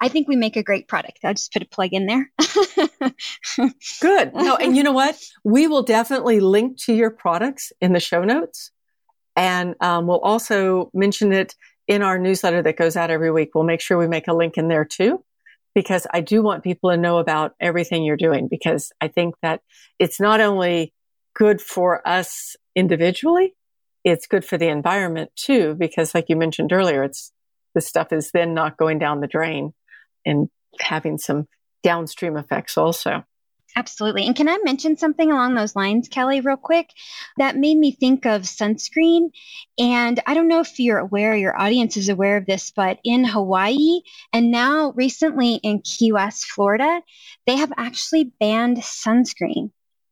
I 0.00 0.08
think 0.08 0.28
we 0.28 0.36
make 0.36 0.56
a 0.56 0.62
great 0.62 0.88
product. 0.88 1.20
I'll 1.24 1.34
just 1.34 1.52
put 1.52 1.62
a 1.62 1.66
plug 1.66 1.90
in 1.92 2.06
there. 2.06 2.30
Good. 4.00 4.34
No, 4.34 4.56
and 4.56 4.76
you 4.76 4.82
know 4.82 4.92
what? 4.92 5.18
We 5.44 5.66
will 5.66 5.82
definitely 5.82 6.40
link 6.40 6.78
to 6.82 6.94
your 6.94 7.10
products 7.10 7.72
in 7.80 7.92
the 7.92 8.00
show 8.00 8.24
notes. 8.24 8.70
And 9.36 9.74
um, 9.80 10.06
we'll 10.06 10.20
also 10.20 10.90
mention 10.94 11.32
it 11.32 11.54
in 11.86 12.02
our 12.02 12.18
newsletter 12.18 12.62
that 12.62 12.76
goes 12.76 12.96
out 12.96 13.10
every 13.10 13.30
week. 13.30 13.50
We'll 13.54 13.64
make 13.64 13.80
sure 13.80 13.98
we 13.98 14.08
make 14.08 14.28
a 14.28 14.32
link 14.32 14.56
in 14.56 14.68
there 14.68 14.84
too, 14.84 15.24
because 15.74 16.06
I 16.12 16.20
do 16.20 16.42
want 16.42 16.64
people 16.64 16.90
to 16.90 16.96
know 16.96 17.18
about 17.18 17.54
everything 17.60 18.04
you're 18.04 18.16
doing, 18.16 18.48
because 18.48 18.92
I 19.00 19.08
think 19.08 19.34
that 19.42 19.60
it's 19.98 20.20
not 20.20 20.40
only 20.40 20.94
good 21.34 21.60
for 21.60 22.06
us 22.06 22.56
individually, 22.74 23.54
it's 24.04 24.26
good 24.26 24.44
for 24.44 24.58
the 24.58 24.68
environment 24.68 25.30
too, 25.34 25.74
because 25.74 26.14
like 26.14 26.26
you 26.28 26.36
mentioned 26.36 26.72
earlier, 26.72 27.02
it's 27.02 27.32
this 27.74 27.86
stuff 27.86 28.12
is 28.12 28.30
then 28.32 28.54
not 28.54 28.76
going 28.76 28.98
down 28.98 29.20
the 29.20 29.26
drain 29.26 29.72
and 30.24 30.48
having 30.78 31.18
some 31.18 31.48
downstream 31.82 32.36
effects 32.36 32.78
also. 32.78 33.24
Absolutely. 33.76 34.26
And 34.26 34.36
can 34.36 34.48
I 34.48 34.58
mention 34.62 34.96
something 34.96 35.32
along 35.32 35.54
those 35.54 35.74
lines, 35.74 36.08
Kelly, 36.08 36.40
real 36.40 36.56
quick? 36.56 36.90
That 37.38 37.56
made 37.56 37.76
me 37.76 37.90
think 37.90 38.24
of 38.24 38.42
sunscreen. 38.42 39.30
And 39.78 40.20
I 40.26 40.34
don't 40.34 40.46
know 40.46 40.60
if 40.60 40.78
you're 40.78 40.98
aware, 40.98 41.36
your 41.36 41.58
audience 41.58 41.96
is 41.96 42.08
aware 42.08 42.36
of 42.36 42.46
this, 42.46 42.70
but 42.70 43.00
in 43.02 43.24
Hawaii 43.24 44.02
and 44.32 44.52
now 44.52 44.92
recently 44.94 45.54
in 45.54 45.80
Key 45.80 46.12
West, 46.12 46.44
Florida, 46.44 47.00
they 47.46 47.56
have 47.56 47.72
actually 47.76 48.32
banned 48.38 48.76
sunscreen 48.76 49.70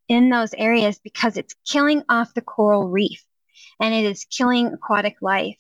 in 0.08 0.28
those 0.28 0.54
areas 0.54 0.99
because 0.99 1.37
it's 1.37 1.54
killing 1.64 2.02
off 2.08 2.34
the 2.34 2.42
coral 2.42 2.88
reef 2.88 3.25
and 3.82 3.92
it 3.92 4.04
is 4.04 4.24
killing 4.24 4.68
aquatic 4.68 5.16
life. 5.20 5.56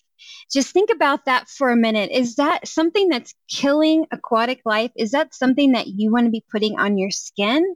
Just 0.50 0.72
think 0.72 0.90
about 0.90 1.24
that 1.24 1.48
for 1.48 1.70
a 1.70 1.76
minute. 1.76 2.10
Is 2.12 2.36
that 2.36 2.66
something 2.68 3.08
that's 3.08 3.34
killing 3.50 4.06
aquatic 4.12 4.60
life? 4.64 4.92
Is 4.96 5.10
that 5.10 5.34
something 5.34 5.72
that 5.72 5.88
you 5.88 6.12
want 6.12 6.26
to 6.26 6.30
be 6.30 6.44
putting 6.50 6.78
on 6.78 6.96
your 6.96 7.10
skin? 7.10 7.74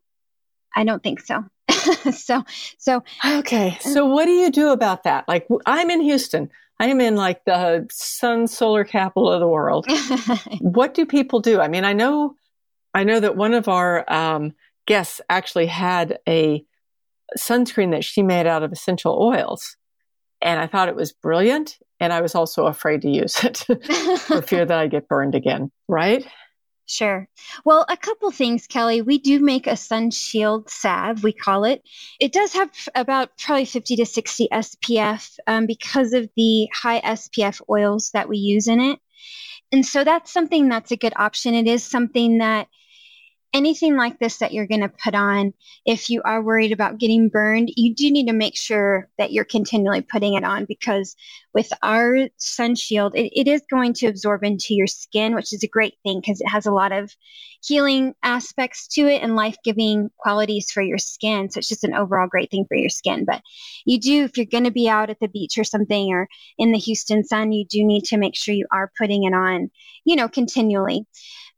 I 0.74 0.84
don't 0.84 1.02
think 1.02 1.20
so. 1.20 1.44
so, 2.12 2.44
so. 2.78 3.02
Okay. 3.26 3.76
So 3.80 4.06
what 4.06 4.26
do 4.26 4.30
you 4.30 4.50
do 4.50 4.68
about 4.68 5.02
that? 5.02 5.26
Like 5.26 5.48
I'm 5.66 5.90
in 5.90 6.00
Houston. 6.00 6.48
I 6.78 6.86
am 6.86 7.00
in 7.00 7.16
like 7.16 7.44
the 7.44 7.86
sun 7.90 8.46
solar 8.46 8.84
capital 8.84 9.32
of 9.32 9.40
the 9.40 9.48
world. 9.48 9.86
what 10.60 10.94
do 10.94 11.06
people 11.06 11.40
do? 11.40 11.60
I 11.60 11.68
mean, 11.68 11.84
I 11.84 11.94
know, 11.94 12.36
I 12.94 13.02
know 13.02 13.18
that 13.18 13.36
one 13.36 13.54
of 13.54 13.66
our 13.66 14.10
um, 14.12 14.52
guests 14.86 15.20
actually 15.28 15.66
had 15.66 16.18
a 16.28 16.64
sunscreen 17.38 17.90
that 17.92 18.04
she 18.04 18.22
made 18.22 18.46
out 18.46 18.62
of 18.62 18.72
essential 18.72 19.18
oils. 19.20 19.76
And 20.46 20.60
I 20.60 20.68
thought 20.68 20.88
it 20.88 20.94
was 20.94 21.12
brilliant. 21.12 21.76
And 21.98 22.12
I 22.12 22.20
was 22.20 22.34
also 22.34 22.66
afraid 22.66 23.02
to 23.02 23.10
use 23.10 23.42
it 23.42 23.58
for 24.20 24.40
fear 24.42 24.64
that 24.64 24.78
I 24.78 24.86
get 24.86 25.08
burned 25.08 25.34
again. 25.34 25.72
Right? 25.88 26.24
Sure. 26.86 27.28
Well, 27.64 27.84
a 27.88 27.96
couple 27.96 28.30
things, 28.30 28.68
Kelly. 28.68 29.02
We 29.02 29.18
do 29.18 29.40
make 29.40 29.66
a 29.66 29.76
sun 29.76 30.12
shield 30.12 30.70
salve, 30.70 31.24
we 31.24 31.32
call 31.32 31.64
it. 31.64 31.82
It 32.20 32.32
does 32.32 32.52
have 32.52 32.70
about 32.94 33.36
probably 33.38 33.64
50 33.64 33.96
to 33.96 34.06
60 34.06 34.48
SPF 34.52 35.36
um, 35.48 35.66
because 35.66 36.12
of 36.12 36.28
the 36.36 36.68
high 36.72 37.00
SPF 37.00 37.60
oils 37.68 38.10
that 38.14 38.28
we 38.28 38.36
use 38.36 38.68
in 38.68 38.80
it. 38.80 39.00
And 39.72 39.84
so 39.84 40.04
that's 40.04 40.32
something 40.32 40.68
that's 40.68 40.92
a 40.92 40.96
good 40.96 41.14
option. 41.16 41.54
It 41.54 41.66
is 41.66 41.82
something 41.82 42.38
that 42.38 42.68
anything 43.56 43.96
like 43.96 44.18
this 44.18 44.36
that 44.38 44.52
you're 44.52 44.66
going 44.66 44.82
to 44.82 44.92
put 45.02 45.14
on, 45.14 45.54
if 45.86 46.10
you 46.10 46.20
are 46.22 46.42
worried 46.42 46.72
about 46.72 46.98
getting 46.98 47.30
burned, 47.30 47.70
you 47.74 47.94
do 47.94 48.10
need 48.10 48.26
to 48.26 48.34
make 48.34 48.54
sure 48.54 49.08
that 49.16 49.32
you're 49.32 49.46
continually 49.46 50.02
putting 50.02 50.34
it 50.34 50.44
on 50.44 50.66
because 50.66 51.16
with 51.54 51.72
our 51.82 52.28
sun 52.36 52.74
shield, 52.74 53.16
it, 53.16 53.32
it 53.34 53.48
is 53.48 53.62
going 53.70 53.94
to 53.94 54.06
absorb 54.08 54.44
into 54.44 54.74
your 54.74 54.86
skin, 54.86 55.34
which 55.34 55.54
is 55.54 55.62
a 55.62 55.68
great 55.68 55.94
thing 56.02 56.20
because 56.20 56.40
it 56.42 56.48
has 56.48 56.66
a 56.66 56.70
lot 56.70 56.92
of 56.92 57.16
healing 57.62 58.14
aspects 58.22 58.86
to 58.88 59.06
it 59.06 59.22
and 59.22 59.36
life 59.36 59.56
giving 59.64 60.10
qualities 60.18 60.70
for 60.70 60.82
your 60.82 60.98
skin. 60.98 61.50
So 61.50 61.58
it's 61.58 61.68
just 61.68 61.84
an 61.84 61.94
overall 61.94 62.28
great 62.28 62.50
thing 62.50 62.64
for 62.68 62.76
your 62.76 62.90
skin. 62.90 63.24
But 63.24 63.42
you 63.84 63.98
do, 63.98 64.24
if 64.24 64.36
you're 64.36 64.46
going 64.46 64.64
to 64.64 64.70
be 64.70 64.88
out 64.88 65.10
at 65.10 65.20
the 65.20 65.28
beach 65.28 65.58
or 65.58 65.64
something 65.64 66.12
or 66.12 66.28
in 66.58 66.72
the 66.72 66.78
Houston 66.78 67.24
sun, 67.24 67.52
you 67.52 67.64
do 67.64 67.84
need 67.84 68.04
to 68.04 68.16
make 68.16 68.36
sure 68.36 68.54
you 68.54 68.66
are 68.72 68.92
putting 68.98 69.24
it 69.24 69.34
on, 69.34 69.70
you 70.04 70.16
know, 70.16 70.28
continually. 70.28 71.06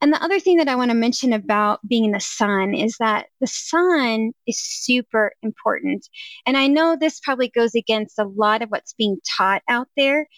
And 0.01 0.13
the 0.13 0.23
other 0.23 0.39
thing 0.39 0.59
that 0.59 0.69
I 0.69 0.77
want 0.77 0.91
to 0.91 0.97
mention 0.97 1.33
about 1.33 1.81
being 1.87 2.05
in 2.05 2.13
the 2.13 2.21
sun 2.21 2.73
is 2.75 2.97
that 3.01 3.27
the 3.41 3.49
sun 3.49 4.33
is 4.47 4.59
super 4.59 5.33
important. 5.43 6.09
And 6.47 6.57
I 6.57 6.69
know 6.69 6.97
this 6.97 7.21
probably 7.21 7.49
goes 7.49 7.75
against 7.75 8.19
a 8.19 8.25
lot 8.25 8.63
of 8.63 8.69
what's 8.69 8.93
being 8.93 9.19
taught 9.37 9.63
out 9.69 9.89
there, 9.97 10.29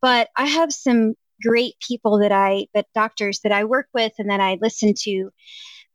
but 0.00 0.30
I 0.36 0.46
have 0.46 0.72
some 0.72 1.14
great 1.42 1.74
people 1.86 2.18
that 2.20 2.32
I, 2.32 2.66
that 2.74 2.86
doctors 2.94 3.40
that 3.40 3.52
I 3.52 3.64
work 3.64 3.88
with 3.94 4.12
and 4.18 4.30
that 4.30 4.40
I 4.40 4.58
listen 4.60 4.94
to 5.02 5.30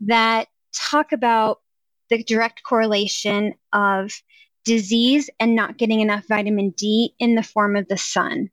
that 0.02 0.48
talk 0.74 1.12
about 1.12 1.60
the 2.10 2.24
direct 2.24 2.64
correlation 2.64 3.54
of 3.74 4.12
disease 4.66 5.30
and 5.40 5.56
not 5.56 5.78
getting 5.78 6.02
enough 6.02 6.28
vitamin 6.28 6.72
D 6.72 7.14
in 7.20 7.36
the 7.36 7.44
form 7.44 7.76
of 7.76 7.88
the 7.88 7.98
sun. 7.98 8.50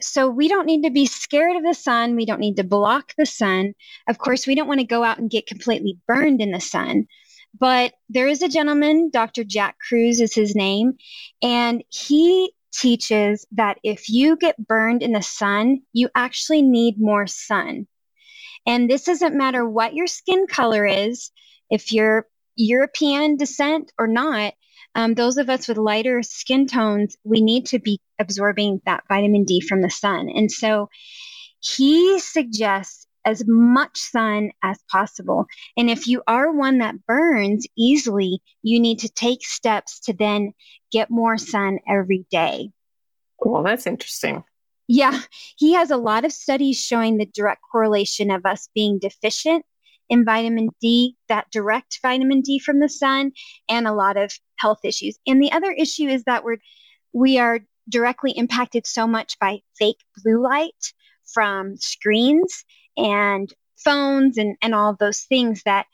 So 0.00 0.28
we 0.28 0.48
don't 0.48 0.66
need 0.66 0.82
to 0.82 0.90
be 0.90 1.06
scared 1.06 1.56
of 1.56 1.62
the 1.62 1.74
sun. 1.74 2.16
We 2.16 2.26
don't 2.26 2.40
need 2.40 2.56
to 2.56 2.64
block 2.64 3.14
the 3.16 3.26
sun. 3.26 3.74
Of 4.08 4.18
course, 4.18 4.46
we 4.46 4.54
don't 4.54 4.68
want 4.68 4.80
to 4.80 4.86
go 4.86 5.04
out 5.04 5.18
and 5.18 5.30
get 5.30 5.46
completely 5.46 5.98
burned 6.06 6.40
in 6.40 6.50
the 6.50 6.60
sun. 6.60 7.06
But 7.58 7.94
there 8.08 8.26
is 8.26 8.42
a 8.42 8.48
gentleman, 8.48 9.10
Dr. 9.12 9.44
Jack 9.44 9.76
Kruse 9.78 10.20
is 10.20 10.34
his 10.34 10.56
name, 10.56 10.94
and 11.42 11.84
he 11.88 12.52
teaches 12.78 13.46
that 13.52 13.78
if 13.82 14.08
you 14.08 14.36
get 14.36 14.66
burned 14.66 15.02
in 15.02 15.12
the 15.12 15.22
sun, 15.22 15.82
you 15.92 16.08
actually 16.14 16.62
need 16.62 17.00
more 17.00 17.26
sun. 17.26 17.86
And 18.66 18.88
this 18.88 19.04
doesn't 19.04 19.36
matter 19.36 19.68
what 19.68 19.94
your 19.94 20.06
skin 20.06 20.46
color 20.46 20.86
is, 20.86 21.30
if 21.70 21.92
you're 21.92 22.26
European 22.56 23.36
descent 23.36 23.92
or 23.98 24.06
not, 24.06 24.54
um, 24.94 25.14
those 25.14 25.38
of 25.38 25.50
us 25.50 25.66
with 25.66 25.76
lighter 25.76 26.22
skin 26.22 26.66
tones, 26.66 27.16
we 27.24 27.40
need 27.40 27.66
to 27.66 27.78
be 27.78 28.00
absorbing 28.18 28.80
that 28.86 29.04
vitamin 29.08 29.44
D 29.44 29.60
from 29.60 29.82
the 29.82 29.90
sun. 29.90 30.28
And 30.28 30.50
so 30.50 30.88
he 31.60 32.20
suggests 32.20 33.06
as 33.24 33.42
much 33.46 33.98
sun 33.98 34.50
as 34.62 34.78
possible. 34.90 35.46
And 35.76 35.90
if 35.90 36.06
you 36.06 36.22
are 36.26 36.52
one 36.52 36.78
that 36.78 37.06
burns 37.06 37.66
easily, 37.76 38.40
you 38.62 38.80
need 38.80 39.00
to 39.00 39.08
take 39.08 39.44
steps 39.44 40.00
to 40.00 40.12
then 40.12 40.52
get 40.90 41.10
more 41.10 41.38
sun 41.38 41.78
every 41.88 42.26
day. 42.30 42.70
Well, 43.40 43.62
that's 43.62 43.86
interesting. 43.86 44.44
Yeah, 44.86 45.20
he 45.56 45.72
has 45.74 45.90
a 45.90 45.96
lot 45.96 46.24
of 46.24 46.32
studies 46.32 46.78
showing 46.78 47.16
the 47.16 47.26
direct 47.26 47.62
correlation 47.70 48.30
of 48.30 48.44
us 48.44 48.68
being 48.74 48.98
deficient 48.98 49.64
in 50.10 50.24
vitamin 50.24 50.68
D, 50.80 51.16
that 51.28 51.50
direct 51.50 52.00
vitamin 52.02 52.42
D 52.42 52.58
from 52.58 52.80
the 52.80 52.88
sun, 52.88 53.32
and 53.68 53.86
a 53.86 53.94
lot 53.94 54.18
of 54.18 54.30
health 54.56 54.80
issues. 54.84 55.18
And 55.26 55.42
the 55.42 55.52
other 55.52 55.70
issue 55.70 56.08
is 56.08 56.24
that 56.24 56.44
we're 56.44 56.58
we 57.14 57.38
are 57.38 57.60
directly 57.88 58.32
impacted 58.32 58.86
so 58.86 59.06
much 59.06 59.38
by 59.38 59.60
fake 59.78 60.00
blue 60.22 60.42
light 60.42 60.92
from 61.32 61.76
screens 61.76 62.64
and 62.96 63.52
phones 63.76 64.38
and, 64.38 64.56
and 64.62 64.74
all 64.74 64.96
those 64.98 65.20
things 65.22 65.62
that 65.64 65.86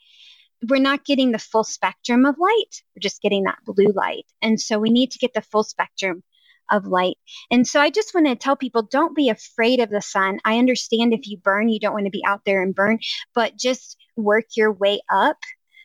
we're 0.67 0.81
not 0.81 1.05
getting 1.05 1.31
the 1.31 1.39
full 1.39 1.63
spectrum 1.63 2.25
of 2.25 2.37
light. 2.37 2.83
We're 2.95 3.01
just 3.01 3.21
getting 3.21 3.43
that 3.43 3.59
blue 3.65 3.91
light. 3.93 4.25
And 4.41 4.59
so 4.59 4.79
we 4.79 4.89
need 4.89 5.11
to 5.11 5.19
get 5.19 5.33
the 5.33 5.41
full 5.41 5.63
spectrum 5.63 6.23
of 6.71 6.85
light. 6.85 7.17
And 7.49 7.67
so 7.67 7.81
I 7.81 7.89
just 7.89 8.13
want 8.13 8.27
to 8.27 8.35
tell 8.35 8.55
people 8.55 8.83
don't 8.83 9.15
be 9.15 9.29
afraid 9.29 9.79
of 9.79 9.89
the 9.89 10.01
sun. 10.01 10.39
I 10.45 10.57
understand 10.57 11.13
if 11.13 11.27
you 11.27 11.37
burn, 11.37 11.69
you 11.69 11.79
don't 11.79 11.93
want 11.93 12.05
to 12.05 12.11
be 12.11 12.23
out 12.25 12.41
there 12.45 12.61
and 12.61 12.75
burn, 12.75 12.99
but 13.33 13.57
just 13.57 13.97
work 14.15 14.45
your 14.55 14.71
way 14.71 15.01
up 15.11 15.37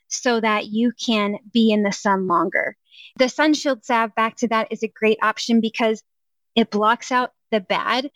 so 0.08 0.40
that 0.40 0.66
you 0.66 0.92
can 1.04 1.36
be 1.52 1.72
in 1.72 1.82
the 1.82 1.92
sun 1.92 2.28
longer. 2.28 2.76
The 3.18 3.28
sun 3.28 3.54
shield 3.54 3.84
salve, 3.84 4.14
back 4.14 4.36
to 4.36 4.48
that, 4.48 4.68
is 4.70 4.82
a 4.82 4.88
great 4.88 5.18
option 5.22 5.60
because 5.60 6.02
it 6.54 6.70
blocks 6.70 7.10
out 7.10 7.32
the 7.50 7.60
bad, 7.60 8.10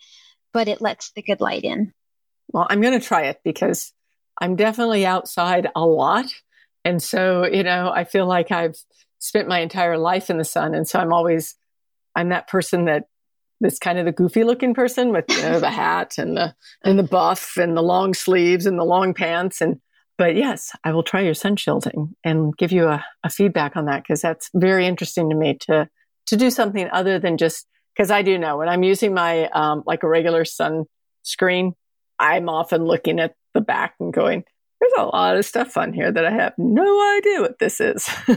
but 0.53 0.67
it 0.67 0.81
lets 0.81 1.11
the 1.11 1.21
good 1.21 1.41
light 1.41 1.63
in. 1.63 1.93
Well, 2.51 2.67
I'm 2.69 2.81
going 2.81 2.99
to 2.99 3.05
try 3.05 3.23
it 3.23 3.39
because 3.43 3.93
I'm 4.39 4.55
definitely 4.55 5.05
outside 5.05 5.69
a 5.75 5.85
lot. 5.85 6.25
And 6.83 7.01
so, 7.01 7.45
you 7.45 7.63
know, 7.63 7.91
I 7.93 8.03
feel 8.03 8.25
like 8.25 8.51
I've 8.51 8.75
spent 9.19 9.47
my 9.47 9.59
entire 9.59 9.97
life 9.97 10.29
in 10.29 10.37
the 10.37 10.43
sun. 10.43 10.73
And 10.73 10.87
so 10.87 10.99
I'm 10.99 11.13
always, 11.13 11.55
I'm 12.15 12.29
that 12.29 12.47
person 12.47 12.85
that 12.85 13.05
this 13.59 13.77
kind 13.77 13.99
of 13.99 14.05
the 14.05 14.11
goofy 14.11 14.43
looking 14.43 14.73
person 14.73 15.11
with 15.11 15.25
you 15.29 15.41
know, 15.43 15.59
the 15.59 15.69
hat 15.69 16.17
and 16.17 16.35
the 16.35 16.55
and 16.83 16.97
the 16.97 17.03
buff 17.03 17.57
and 17.57 17.77
the 17.77 17.83
long 17.83 18.13
sleeves 18.13 18.65
and 18.65 18.77
the 18.77 18.83
long 18.83 19.13
pants 19.13 19.61
and 19.61 19.79
but 20.17 20.35
yes, 20.35 20.71
I 20.83 20.91
will 20.91 21.01
try 21.01 21.21
your 21.21 21.33
sun 21.33 21.55
shielding 21.55 22.15
and 22.23 22.55
give 22.55 22.71
you 22.71 22.87
a, 22.87 23.03
a 23.23 23.29
feedback 23.29 23.75
on 23.75 23.85
that 23.85 24.03
because 24.03 24.21
that's 24.21 24.51
very 24.53 24.85
interesting 24.85 25.29
to 25.29 25.35
me 25.35 25.57
to 25.61 25.89
to 26.27 26.37
do 26.37 26.51
something 26.51 26.87
other 26.91 27.17
than 27.17 27.37
just 27.37 27.67
because 27.95 28.11
I 28.11 28.21
do 28.21 28.37
know 28.37 28.57
when 28.57 28.69
I'm 28.69 28.83
using 28.83 29.13
my 29.13 29.47
um, 29.49 29.83
like 29.85 30.03
a 30.03 30.07
regular 30.07 30.45
sun 30.45 30.85
screen, 31.23 31.73
I'm 32.21 32.49
often 32.49 32.85
looking 32.85 33.19
at 33.19 33.35
the 33.53 33.61
back 33.61 33.95
and 33.99 34.13
going, 34.13 34.43
there's 34.79 34.93
a 34.97 35.05
lot 35.05 35.37
of 35.37 35.45
stuff 35.45 35.75
on 35.75 35.91
here 35.91 36.11
that 36.11 36.25
I 36.25 36.31
have 36.31 36.53
no 36.57 37.17
idea 37.17 37.41
what 37.41 37.59
this 37.59 37.81
is. 37.81 38.07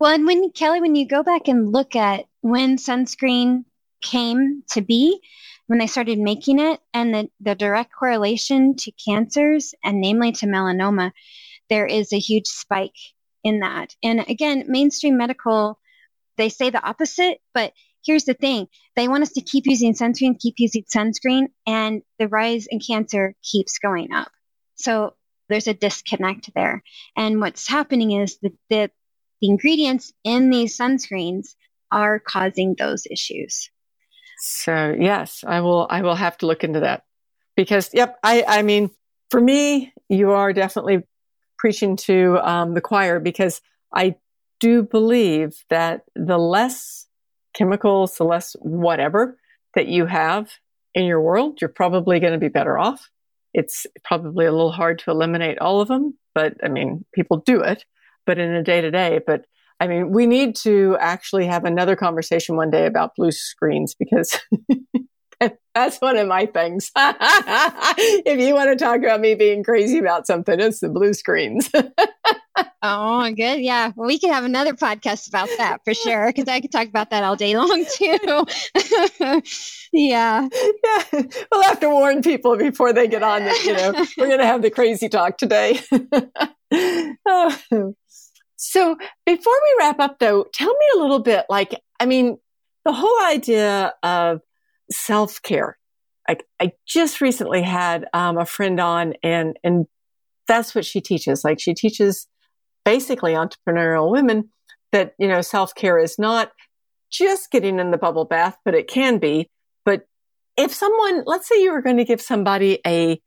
well, 0.00 0.12
and 0.12 0.26
when 0.26 0.50
Kelly, 0.50 0.80
when 0.80 0.94
you 0.94 1.06
go 1.06 1.22
back 1.22 1.46
and 1.46 1.72
look 1.72 1.94
at 1.94 2.24
when 2.40 2.76
sunscreen 2.76 3.64
came 4.00 4.62
to 4.72 4.80
be, 4.80 5.20
when 5.66 5.78
they 5.78 5.86
started 5.86 6.18
making 6.18 6.58
it 6.58 6.80
and 6.92 7.14
the, 7.14 7.30
the 7.40 7.54
direct 7.54 7.92
correlation 7.92 8.76
to 8.76 8.92
cancers 8.92 9.74
and 9.84 10.00
namely 10.00 10.32
to 10.32 10.46
melanoma, 10.46 11.12
there 11.70 11.86
is 11.86 12.12
a 12.12 12.18
huge 12.18 12.46
spike 12.46 12.96
in 13.42 13.60
that. 13.60 13.94
And 14.02 14.24
again, 14.28 14.64
mainstream 14.68 15.16
medical, 15.16 15.78
they 16.36 16.48
say 16.48 16.70
the 16.70 16.82
opposite, 16.82 17.40
but 17.52 17.72
here's 18.04 18.24
the 18.24 18.34
thing. 18.34 18.68
They 18.96 19.08
want 19.08 19.22
us 19.22 19.32
to 19.32 19.40
keep 19.40 19.66
using 19.66 19.94
sunscreen, 19.94 20.38
keep 20.38 20.54
using 20.58 20.84
sunscreen, 20.84 21.48
and 21.66 22.02
the 22.18 22.28
rise 22.28 22.66
in 22.68 22.80
cancer 22.80 23.34
keeps 23.42 23.78
going 23.78 24.12
up. 24.12 24.30
So 24.76 25.14
there's 25.48 25.68
a 25.68 25.74
disconnect 25.74 26.50
there. 26.54 26.82
And 27.16 27.40
what's 27.40 27.68
happening 27.68 28.12
is 28.12 28.38
that 28.38 28.52
the, 28.70 28.90
the 29.40 29.48
ingredients 29.48 30.12
in 30.24 30.50
these 30.50 30.76
sunscreens 30.76 31.54
are 31.90 32.18
causing 32.18 32.74
those 32.78 33.06
issues. 33.10 33.70
So 34.38 34.94
yes, 34.98 35.44
I 35.46 35.60
will 35.60 35.86
I 35.88 36.02
will 36.02 36.16
have 36.16 36.36
to 36.38 36.46
look 36.46 36.64
into 36.64 36.80
that. 36.80 37.04
Because 37.56 37.90
yep, 37.94 38.18
I 38.22 38.44
I 38.46 38.62
mean, 38.62 38.90
for 39.30 39.40
me, 39.40 39.92
you 40.08 40.32
are 40.32 40.52
definitely 40.52 41.04
preaching 41.58 41.96
to 41.96 42.38
um, 42.42 42.74
the 42.74 42.80
choir 42.80 43.20
because 43.20 43.60
I 43.94 44.16
do 44.60 44.82
believe 44.82 45.64
that 45.70 46.02
the 46.14 46.38
less 46.38 47.06
chemicals, 47.54 48.16
the 48.16 48.24
less 48.24 48.54
whatever 48.60 49.38
that 49.74 49.88
you 49.88 50.06
have 50.06 50.50
in 50.94 51.04
your 51.04 51.20
world, 51.20 51.58
you're 51.60 51.68
probably 51.68 52.20
going 52.20 52.32
to 52.32 52.38
be 52.38 52.48
better 52.48 52.78
off. 52.78 53.08
It's 53.52 53.86
probably 54.04 54.46
a 54.46 54.52
little 54.52 54.72
hard 54.72 54.98
to 55.00 55.10
eliminate 55.10 55.58
all 55.58 55.80
of 55.80 55.88
them, 55.88 56.18
but 56.34 56.54
I 56.62 56.68
mean, 56.68 57.04
people 57.12 57.42
do 57.44 57.60
it, 57.60 57.84
but 58.26 58.38
in 58.38 58.52
a 58.52 58.62
day 58.62 58.80
to 58.80 58.90
day. 58.90 59.20
But 59.24 59.46
I 59.80 59.86
mean, 59.86 60.10
we 60.10 60.26
need 60.26 60.56
to 60.56 60.96
actually 61.00 61.46
have 61.46 61.64
another 61.64 61.96
conversation 61.96 62.56
one 62.56 62.70
day 62.70 62.86
about 62.86 63.16
blue 63.16 63.32
screens 63.32 63.94
because 63.94 64.40
that's 65.74 65.98
one 66.00 66.16
of 66.16 66.28
my 66.28 66.46
things. 66.46 66.90
if 66.96 68.40
you 68.40 68.54
want 68.54 68.70
to 68.70 68.84
talk 68.84 68.98
about 68.98 69.20
me 69.20 69.34
being 69.34 69.62
crazy 69.62 69.98
about 69.98 70.26
something, 70.26 70.60
it's 70.60 70.80
the 70.80 70.88
blue 70.88 71.14
screens. 71.14 71.70
oh, 72.82 73.30
good. 73.32 73.60
Yeah. 73.60 73.92
Well, 73.96 74.06
we 74.06 74.18
could 74.18 74.30
have 74.30 74.44
another 74.44 74.74
podcast 74.74 75.28
about 75.28 75.48
that 75.58 75.80
for 75.84 75.94
sure 75.94 76.28
because 76.28 76.48
I 76.48 76.60
could 76.60 76.72
talk 76.72 76.88
about 76.88 77.10
that 77.10 77.24
all 77.24 77.36
day 77.36 77.56
long 77.56 77.84
too. 77.94 78.44
yeah. 79.92 80.48
Yeah. 80.84 81.22
We'll 81.52 81.62
have 81.62 81.80
to 81.80 81.88
warn 81.88 82.22
people 82.22 82.56
before 82.56 82.92
they 82.92 83.08
get 83.08 83.22
on 83.22 83.44
that, 83.44 83.64
you 83.64 83.74
know, 83.74 83.92
we're 84.18 84.28
going 84.28 84.40
to 84.40 84.46
have 84.46 84.62
the 84.62 84.70
crazy 84.70 85.08
talk 85.08 85.38
today. 85.38 85.80
oh. 87.26 87.94
So 88.56 88.96
before 89.26 89.52
we 89.52 89.76
wrap 89.78 90.00
up 90.00 90.18
though, 90.18 90.46
tell 90.52 90.72
me 90.72 90.86
a 90.96 90.98
little 90.98 91.18
bit 91.18 91.46
like, 91.48 91.80
I 92.00 92.06
mean, 92.06 92.38
the 92.84 92.92
whole 92.92 93.22
idea 93.24 93.94
of 94.02 94.40
self 94.94 95.42
care. 95.42 95.78
I, 96.28 96.36
I 96.60 96.72
just 96.86 97.20
recently 97.20 97.62
had 97.62 98.06
um, 98.14 98.38
a 98.38 98.46
friend 98.46 98.80
on 98.80 99.14
and, 99.22 99.58
and 99.62 99.86
that's 100.48 100.74
what 100.74 100.84
she 100.84 101.00
teaches. 101.00 101.44
Like 101.44 101.60
she 101.60 101.74
teaches 101.74 102.26
basically 102.84 103.32
entrepreneurial 103.32 104.10
women 104.10 104.50
that, 104.92 105.14
you 105.18 105.28
know, 105.28 105.40
self 105.40 105.74
care 105.74 105.98
is 105.98 106.18
not 106.18 106.52
just 107.10 107.50
getting 107.50 107.78
in 107.78 107.90
the 107.90 107.98
bubble 107.98 108.24
bath, 108.24 108.56
but 108.64 108.74
it 108.74 108.88
can 108.88 109.18
be. 109.18 109.50
But 109.84 110.06
if 110.56 110.72
someone, 110.72 111.24
let's 111.26 111.48
say 111.48 111.62
you 111.62 111.72
were 111.72 111.82
going 111.82 111.96
to 111.96 112.04
give 112.04 112.20
somebody 112.20 112.80
a 112.86 113.20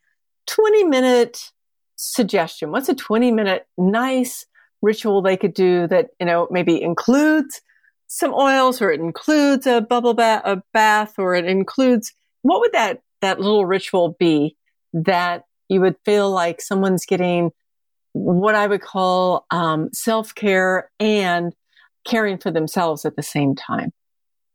20 0.48 0.84
minute 0.86 1.52
suggestion, 1.96 2.72
what's 2.72 2.90
a 2.90 2.96
20 2.96 3.32
minute 3.32 3.68
nice 3.78 4.46
ritual 4.82 5.22
they 5.22 5.38
could 5.38 5.54
do 5.54 5.88
that, 5.88 6.08
you 6.20 6.26
know, 6.26 6.48
maybe 6.52 6.82
includes 6.82 7.62
some 8.08 8.34
oils 8.34 8.82
or 8.82 8.92
it 8.92 9.00
includes 9.00 9.68
a 9.68 9.82
bubble 9.82 10.14
bath, 10.14 10.42
a 10.46 10.62
bath 10.74 11.14
or 11.18 11.36
it 11.36 11.46
includes, 11.46 12.14
what 12.42 12.60
would 12.62 12.72
that, 12.74 13.02
that 13.22 13.40
little 13.40 13.66
ritual 13.66 14.16
be 14.20 14.56
that 14.94 15.44
you 15.70 15.82
would 15.82 15.96
feel 16.06 16.32
like 16.32 16.62
someone's 16.62 17.06
getting 17.06 17.52
what 18.14 18.56
I 18.56 18.66
would 18.68 18.82
call 18.82 19.46
um, 19.52 19.90
self 19.94 20.34
care 20.34 20.90
and 21.00 21.54
caring 22.06 22.38
for 22.38 22.52
themselves 22.52 23.06
at 23.06 23.16
the 23.16 23.24
same 23.24 23.56
time? 23.56 23.92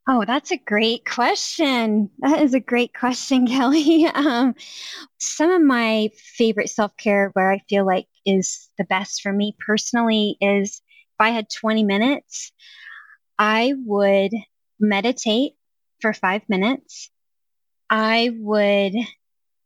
Oh, 0.08 0.24
that's 0.26 0.50
a 0.50 0.56
great 0.56 1.04
question. 1.04 2.10
That 2.18 2.42
is 2.42 2.54
a 2.54 2.60
great 2.60 2.92
question, 2.92 3.46
Kelly. 3.46 4.06
Um, 4.06 4.54
some 5.18 5.50
of 5.50 5.62
my 5.62 6.10
favorite 6.16 6.70
self 6.70 6.96
care 6.96 7.30
where 7.34 7.52
I 7.52 7.60
feel 7.68 7.86
like 7.86 8.06
is 8.26 8.68
the 8.78 8.84
best 8.84 9.22
for 9.22 9.32
me 9.32 9.54
personally 9.64 10.36
is 10.40 10.80
if 11.10 11.20
I 11.20 11.30
had 11.30 11.48
20 11.50 11.84
minutes, 11.84 12.52
I 13.38 13.74
would 13.84 14.32
meditate 14.78 15.54
for 16.00 16.12
five 16.12 16.42
minutes. 16.48 17.10
I 17.88 18.30
would 18.38 18.94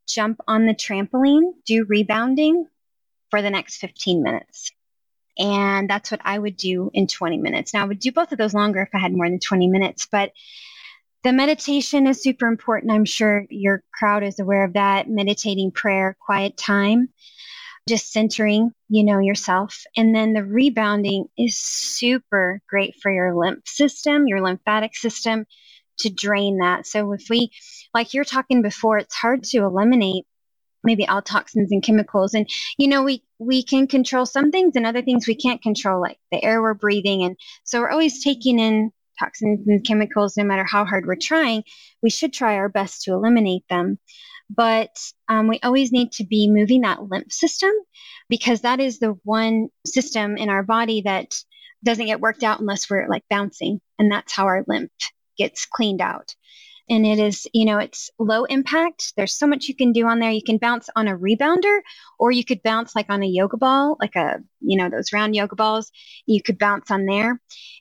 jump 0.08 0.40
on 0.46 0.66
the 0.66 0.74
trampoline, 0.74 1.52
do 1.66 1.84
rebounding 1.88 2.66
for 3.30 3.42
the 3.42 3.50
next 3.50 3.78
15 3.78 4.22
minutes. 4.22 4.70
And 5.38 5.90
that's 5.90 6.10
what 6.10 6.20
I 6.24 6.38
would 6.38 6.56
do 6.56 6.90
in 6.94 7.06
20 7.06 7.38
minutes. 7.38 7.74
Now, 7.74 7.82
I 7.82 7.86
would 7.86 7.98
do 7.98 8.12
both 8.12 8.32
of 8.32 8.38
those 8.38 8.54
longer 8.54 8.82
if 8.82 8.88
I 8.94 8.98
had 8.98 9.12
more 9.12 9.28
than 9.28 9.38
20 9.38 9.68
minutes, 9.68 10.06
but 10.10 10.32
the 11.24 11.32
meditation 11.32 12.06
is 12.06 12.22
super 12.22 12.46
important. 12.46 12.92
I'm 12.92 13.04
sure 13.04 13.46
your 13.50 13.82
crowd 13.92 14.22
is 14.22 14.38
aware 14.38 14.64
of 14.64 14.74
that. 14.74 15.10
Meditating, 15.10 15.72
prayer, 15.72 16.16
quiet 16.20 16.56
time 16.56 17.08
just 17.88 18.12
centering, 18.12 18.72
you 18.88 19.04
know, 19.04 19.18
yourself. 19.18 19.82
And 19.96 20.14
then 20.14 20.32
the 20.32 20.44
rebounding 20.44 21.26
is 21.38 21.58
super 21.58 22.60
great 22.68 22.96
for 23.00 23.12
your 23.12 23.34
lymph 23.36 23.66
system, 23.66 24.26
your 24.26 24.42
lymphatic 24.42 24.96
system 24.96 25.46
to 26.00 26.10
drain 26.10 26.58
that. 26.58 26.86
So 26.86 27.12
if 27.12 27.26
we, 27.30 27.50
like 27.94 28.12
you're 28.12 28.24
talking 28.24 28.62
before, 28.62 28.98
it's 28.98 29.14
hard 29.14 29.44
to 29.44 29.58
eliminate 29.58 30.24
maybe 30.82 31.06
all 31.06 31.22
toxins 31.22 31.72
and 31.72 31.82
chemicals. 31.82 32.34
And, 32.34 32.48
you 32.76 32.88
know, 32.88 33.02
we, 33.02 33.22
we 33.38 33.62
can 33.62 33.86
control 33.86 34.26
some 34.26 34.50
things 34.50 34.76
and 34.76 34.86
other 34.86 35.02
things 35.02 35.26
we 35.26 35.34
can't 35.34 35.62
control, 35.62 36.00
like 36.00 36.18
the 36.30 36.42
air 36.44 36.60
we're 36.60 36.74
breathing. 36.74 37.24
And 37.24 37.36
so 37.64 37.80
we're 37.80 37.90
always 37.90 38.22
taking 38.22 38.58
in 38.58 38.90
toxins 39.18 39.66
and 39.66 39.84
chemicals, 39.84 40.36
no 40.36 40.44
matter 40.44 40.64
how 40.64 40.84
hard 40.84 41.06
we're 41.06 41.16
trying. 41.16 41.62
We 42.02 42.10
should 42.10 42.32
try 42.32 42.56
our 42.56 42.68
best 42.68 43.02
to 43.02 43.12
eliminate 43.12 43.64
them 43.70 43.98
but 44.48 44.96
um, 45.28 45.48
we 45.48 45.58
always 45.62 45.92
need 45.92 46.12
to 46.12 46.24
be 46.24 46.48
moving 46.48 46.82
that 46.82 47.02
lymph 47.02 47.32
system 47.32 47.70
because 48.28 48.62
that 48.62 48.80
is 48.80 48.98
the 48.98 49.16
one 49.24 49.68
system 49.86 50.36
in 50.36 50.48
our 50.48 50.62
body 50.62 51.02
that 51.02 51.34
doesn't 51.84 52.06
get 52.06 52.20
worked 52.20 52.42
out 52.42 52.60
unless 52.60 52.88
we're 52.88 53.08
like 53.08 53.24
bouncing. 53.28 53.80
And 53.98 54.10
that's 54.10 54.32
how 54.32 54.46
our 54.46 54.64
lymph 54.66 54.90
gets 55.36 55.66
cleaned 55.66 56.00
out 56.00 56.34
and 56.88 57.04
it 57.04 57.18
is, 57.18 57.46
you 57.52 57.64
know, 57.64 57.78
it's 57.78 58.10
low 58.18 58.44
impact. 58.44 59.12
There's 59.16 59.36
so 59.36 59.46
much 59.46 59.66
you 59.66 59.74
can 59.74 59.92
do 59.92 60.06
on 60.06 60.20
there. 60.20 60.30
You 60.30 60.42
can 60.44 60.58
bounce 60.58 60.88
on 60.94 61.08
a 61.08 61.16
rebounder 61.18 61.80
or 62.18 62.30
you 62.30 62.44
could 62.44 62.62
bounce 62.62 62.94
like 62.94 63.06
on 63.08 63.22
a 63.22 63.26
yoga 63.26 63.56
ball, 63.56 63.96
like 64.00 64.14
a, 64.14 64.38
you 64.60 64.78
know, 64.78 64.88
those 64.88 65.12
round 65.12 65.34
yoga 65.34 65.56
balls. 65.56 65.90
You 66.26 66.42
could 66.42 66.58
bounce 66.58 66.90
on 66.90 67.06
there. 67.06 67.40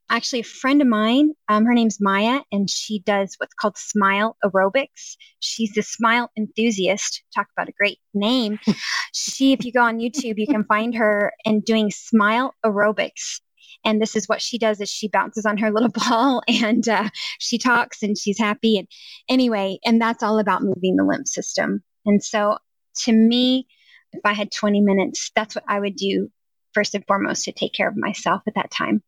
Actually, 0.09 0.39
a 0.39 0.43
friend 0.43 0.81
of 0.81 0.87
mine, 0.87 1.31
um, 1.49 1.65
her 1.65 1.73
name's 1.73 1.97
Maya, 1.99 2.41
and 2.51 2.69
she 2.69 2.99
does 2.99 3.35
what's 3.37 3.55
called 3.55 3.77
smile 3.77 4.37
aerobics. 4.43 5.17
She's 5.39 5.75
a 5.77 5.81
smile 5.81 6.29
enthusiast. 6.37 7.23
Talk 7.33 7.47
about 7.55 7.69
a 7.69 7.73
great 7.73 7.97
name. 8.13 8.59
she, 9.13 9.53
if 9.53 9.65
you 9.65 9.71
go 9.71 9.81
on 9.81 9.97
YouTube, 9.97 10.37
you 10.37 10.47
can 10.47 10.63
find 10.63 10.95
her 10.95 11.33
and 11.43 11.65
doing 11.65 11.89
smile 11.89 12.53
aerobics 12.63 13.39
and 13.85 14.01
this 14.01 14.15
is 14.15 14.27
what 14.27 14.41
she 14.41 14.57
does 14.57 14.81
is 14.81 14.89
she 14.89 15.07
bounces 15.07 15.45
on 15.45 15.57
her 15.57 15.71
little 15.71 15.89
ball 16.09 16.41
and 16.47 16.87
uh, 16.89 17.09
she 17.39 17.57
talks 17.57 18.03
and 18.03 18.17
she's 18.17 18.39
happy 18.39 18.77
and 18.77 18.87
anyway 19.29 19.77
and 19.85 20.01
that's 20.01 20.23
all 20.23 20.39
about 20.39 20.63
moving 20.63 20.95
the 20.95 21.03
lymph 21.03 21.27
system. 21.27 21.83
And 22.05 22.23
so 22.23 22.57
to 23.03 23.11
me 23.11 23.67
if 24.13 24.21
i 24.23 24.31
had 24.31 24.49
20 24.49 24.79
minutes 24.79 25.29
that's 25.35 25.55
what 25.55 25.65
i 25.67 25.77
would 25.77 25.97
do 25.97 26.29
first 26.75 26.93
and 26.93 27.07
foremost 27.07 27.45
to 27.45 27.51
take 27.51 27.73
care 27.73 27.87
of 27.87 27.97
myself 27.97 28.43
at 28.45 28.53
that 28.53 28.69
time. 28.69 29.01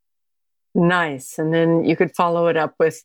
Nice. 0.73 1.37
And 1.37 1.53
then 1.53 1.83
you 1.85 1.95
could 1.95 2.15
follow 2.15 2.47
it 2.47 2.57
up 2.57 2.75
with 2.79 3.03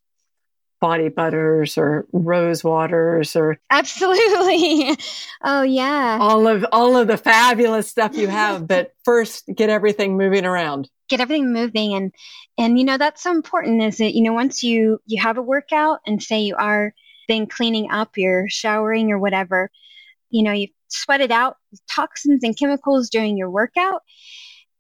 body 0.81 1.09
butters 1.09 1.77
or 1.77 2.07
rose 2.13 2.65
waters 2.65 3.37
or 3.37 3.59
absolutely. 3.71 4.97
Oh 5.45 5.63
yeah. 5.63 6.19
All 6.21 6.47
of 6.47 6.65
all 6.71 6.97
of 6.97 7.09
the 7.09 7.17
fabulous 7.17 7.89
stuff 7.89 8.17
you 8.17 8.29
have 8.29 8.67
but 8.69 8.93
first 9.05 9.45
get 9.53 9.69
everything 9.69 10.17
moving 10.17 10.45
around 10.47 10.89
get 11.13 11.21
everything 11.21 11.53
moving 11.53 11.95
and 11.95 12.13
and 12.59 12.79
you 12.79 12.85
know 12.85 12.99
that's 12.99 13.23
so 13.23 13.31
important 13.31 13.83
is 13.83 13.99
that 13.99 14.15
you 14.15 14.23
know 14.23 14.33
once 14.33 14.63
you 14.63 15.01
you 15.07 15.21
have 15.21 15.39
a 15.39 15.43
workout 15.43 16.01
and 16.07 16.23
say 16.23 16.41
you 16.41 16.57
are 16.57 16.95
then 17.29 17.47
cleaning 17.47 17.91
up 17.91 18.17
you're 18.17 18.49
showering 18.49 19.13
or 19.13 19.19
whatever 19.19 19.71
you 20.31 20.43
know 20.43 20.53
you 20.53 20.69
sweat 20.89 21.21
it 21.21 21.31
out 21.31 21.57
toxins 21.91 22.43
and 22.45 22.59
chemicals 22.59 23.09
during 23.11 23.37
your 23.37 23.51
workout 23.51 24.03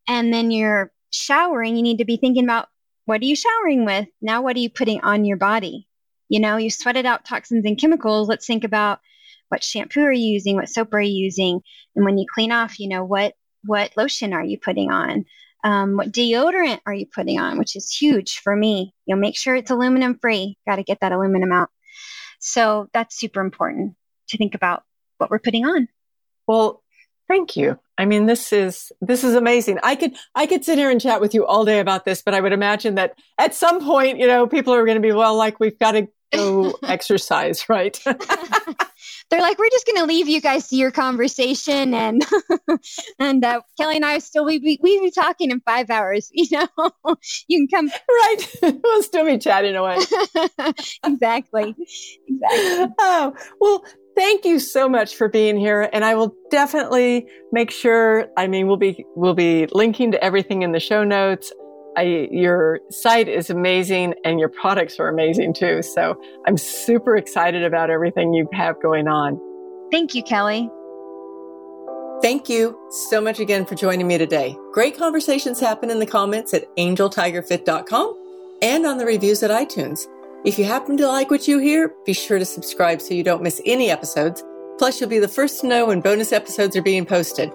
and 0.08 0.32
then 0.32 0.50
you're 0.50 0.92
showering 1.12 1.76
you 1.76 1.82
need 1.82 1.98
to 1.98 2.04
be 2.04 2.16
thinking 2.16 2.44
about 2.44 2.68
what 3.04 3.20
are 3.20 3.26
you 3.26 3.36
showering 3.36 3.84
with 3.84 4.08
now 4.20 4.42
what 4.42 4.56
are 4.56 4.60
you 4.60 4.70
putting 4.70 5.00
on 5.02 5.24
your 5.24 5.36
body 5.36 5.86
you 6.32 6.40
know, 6.40 6.56
you 6.56 6.70
sweated 6.70 7.04
out 7.04 7.26
toxins 7.26 7.66
and 7.66 7.78
chemicals. 7.78 8.26
Let's 8.26 8.46
think 8.46 8.64
about 8.64 9.00
what 9.50 9.62
shampoo 9.62 10.00
are 10.00 10.12
you 10.12 10.32
using? 10.32 10.56
What 10.56 10.70
soap 10.70 10.94
are 10.94 11.00
you 11.00 11.12
using? 11.12 11.60
And 11.94 12.06
when 12.06 12.16
you 12.16 12.24
clean 12.32 12.50
off, 12.50 12.80
you 12.80 12.88
know, 12.88 13.04
what, 13.04 13.34
what 13.64 13.94
lotion 13.98 14.32
are 14.32 14.42
you 14.42 14.58
putting 14.58 14.90
on? 14.90 15.26
Um, 15.64 15.96
what 15.96 16.12
deodorant 16.12 16.80
are 16.86 16.94
you 16.94 17.06
putting 17.06 17.38
on? 17.38 17.58
Which 17.58 17.76
is 17.76 17.94
huge 17.94 18.38
for 18.40 18.54
me. 18.54 18.94
You'll 19.06 19.18
make 19.18 19.36
sure 19.36 19.54
it's 19.54 19.70
aluminum 19.70 20.18
free. 20.18 20.58
Got 20.66 20.76
to 20.76 20.82
get 20.82 21.00
that 21.00 21.12
aluminum 21.12 21.52
out. 21.52 21.70
So 22.40 22.88
that's 22.92 23.18
super 23.18 23.40
important 23.40 23.94
to 24.28 24.36
think 24.36 24.54
about 24.54 24.82
what 25.18 25.30
we're 25.30 25.38
putting 25.38 25.64
on. 25.64 25.88
Well, 26.46 26.82
thank 27.28 27.56
you. 27.56 27.78
I 27.96 28.04
mean, 28.04 28.26
this 28.26 28.52
is 28.52 28.90
this 29.00 29.22
is 29.22 29.34
amazing. 29.34 29.78
I 29.82 29.94
could 29.94 30.16
I 30.34 30.46
could 30.46 30.64
sit 30.64 30.78
here 30.78 30.90
and 30.90 31.00
chat 31.00 31.20
with 31.20 31.34
you 31.34 31.46
all 31.46 31.64
day 31.64 31.78
about 31.78 32.04
this, 32.04 32.22
but 32.22 32.34
I 32.34 32.40
would 32.40 32.52
imagine 32.52 32.96
that 32.96 33.16
at 33.38 33.54
some 33.54 33.84
point, 33.84 34.18
you 34.18 34.26
know, 34.26 34.46
people 34.46 34.74
are 34.74 34.84
going 34.84 34.96
to 34.96 35.06
be 35.06 35.12
well, 35.12 35.36
like 35.36 35.60
we've 35.60 35.78
got 35.78 35.92
to 35.92 36.08
go 36.32 36.76
exercise, 36.82 37.68
right? 37.68 38.02
They're 39.32 39.40
like, 39.40 39.58
we're 39.58 39.70
just 39.70 39.86
going 39.86 39.96
to 39.96 40.04
leave 40.04 40.28
you 40.28 40.42
guys 40.42 40.68
to 40.68 40.76
your 40.76 40.90
conversation, 40.90 41.94
and 41.94 42.22
and 43.18 43.42
uh, 43.42 43.62
Kelly 43.80 43.96
and 43.96 44.04
I 44.04 44.18
still 44.18 44.44
we 44.44 44.58
we 44.58 44.78
we 44.82 45.00
be 45.00 45.10
talking 45.10 45.50
in 45.50 45.60
five 45.60 45.88
hours. 45.88 46.30
You 46.42 46.48
know, 46.50 47.16
you 47.46 47.66
can 47.66 47.68
come 47.68 47.86
right. 48.10 48.78
we'll 48.82 49.02
still 49.04 49.24
be 49.24 49.38
chatting 49.38 49.76
away. 49.76 49.96
exactly, 51.04 51.74
exactly. 52.26 52.94
Oh 52.98 53.34
well, 53.60 53.84
thank 54.16 54.44
you 54.44 54.58
so 54.58 54.88
much 54.88 55.14
for 55.14 55.28
being 55.28 55.56
here 55.56 55.88
and 55.92 56.04
i 56.04 56.14
will 56.14 56.34
definitely 56.50 57.26
make 57.50 57.70
sure 57.70 58.26
i 58.36 58.46
mean 58.46 58.66
we'll 58.66 58.76
be 58.76 59.06
we'll 59.16 59.34
be 59.34 59.66
linking 59.72 60.12
to 60.12 60.22
everything 60.22 60.60
in 60.62 60.72
the 60.72 60.80
show 60.80 61.02
notes 61.02 61.50
I, 61.96 62.28
your 62.30 62.80
site 62.90 63.28
is 63.28 63.50
amazing 63.50 64.14
and 64.24 64.40
your 64.40 64.48
products 64.48 64.98
are 64.98 65.08
amazing 65.08 65.54
too. 65.54 65.82
So 65.82 66.20
I'm 66.46 66.56
super 66.56 67.16
excited 67.16 67.64
about 67.64 67.90
everything 67.90 68.32
you 68.32 68.48
have 68.52 68.80
going 68.80 69.08
on. 69.08 69.38
Thank 69.90 70.14
you, 70.14 70.22
Kelly. 70.22 70.70
Thank 72.22 72.48
you 72.48 72.78
so 73.08 73.20
much 73.20 73.40
again 73.40 73.66
for 73.66 73.74
joining 73.74 74.06
me 74.06 74.16
today. 74.16 74.56
Great 74.72 74.96
conversations 74.96 75.58
happen 75.58 75.90
in 75.90 75.98
the 75.98 76.06
comments 76.06 76.54
at 76.54 76.74
angeltigerfit.com 76.76 78.16
and 78.62 78.86
on 78.86 78.96
the 78.96 79.04
reviews 79.04 79.42
at 79.42 79.50
iTunes. 79.50 80.06
If 80.44 80.58
you 80.58 80.64
happen 80.64 80.96
to 80.96 81.08
like 81.08 81.30
what 81.30 81.46
you 81.46 81.58
hear, 81.58 81.92
be 82.06 82.12
sure 82.12 82.38
to 82.38 82.44
subscribe 82.44 83.00
so 83.00 83.14
you 83.14 83.24
don't 83.24 83.42
miss 83.42 83.60
any 83.66 83.90
episodes. 83.90 84.42
Plus, 84.78 85.00
you'll 85.00 85.10
be 85.10 85.18
the 85.18 85.28
first 85.28 85.60
to 85.60 85.66
know 85.66 85.86
when 85.86 86.00
bonus 86.00 86.32
episodes 86.32 86.76
are 86.76 86.82
being 86.82 87.04
posted. 87.04 87.52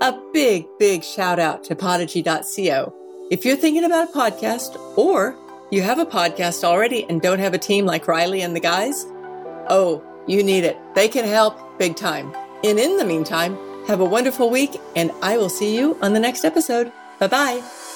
A 0.00 0.18
big, 0.32 0.66
big 0.78 1.04
shout 1.04 1.38
out 1.38 1.62
to 1.64 1.76
podigy.co 1.76 2.97
if 3.30 3.44
you're 3.44 3.56
thinking 3.56 3.84
about 3.84 4.08
a 4.08 4.12
podcast 4.12 4.78
or 4.96 5.36
you 5.70 5.82
have 5.82 5.98
a 5.98 6.06
podcast 6.06 6.64
already 6.64 7.04
and 7.08 7.20
don't 7.20 7.38
have 7.38 7.54
a 7.54 7.58
team 7.58 7.84
like 7.84 8.08
Riley 8.08 8.40
and 8.40 8.56
the 8.56 8.60
guys, 8.60 9.04
oh, 9.68 10.02
you 10.26 10.42
need 10.42 10.64
it. 10.64 10.78
They 10.94 11.08
can 11.08 11.24
help 11.24 11.78
big 11.78 11.96
time. 11.96 12.34
And 12.64 12.78
in 12.78 12.96
the 12.96 13.04
meantime, 13.04 13.56
have 13.86 14.00
a 14.00 14.04
wonderful 14.04 14.50
week 14.50 14.76
and 14.96 15.10
I 15.22 15.36
will 15.36 15.50
see 15.50 15.76
you 15.76 15.96
on 16.00 16.12
the 16.12 16.20
next 16.20 16.44
episode. 16.44 16.92
Bye 17.18 17.26
bye. 17.28 17.87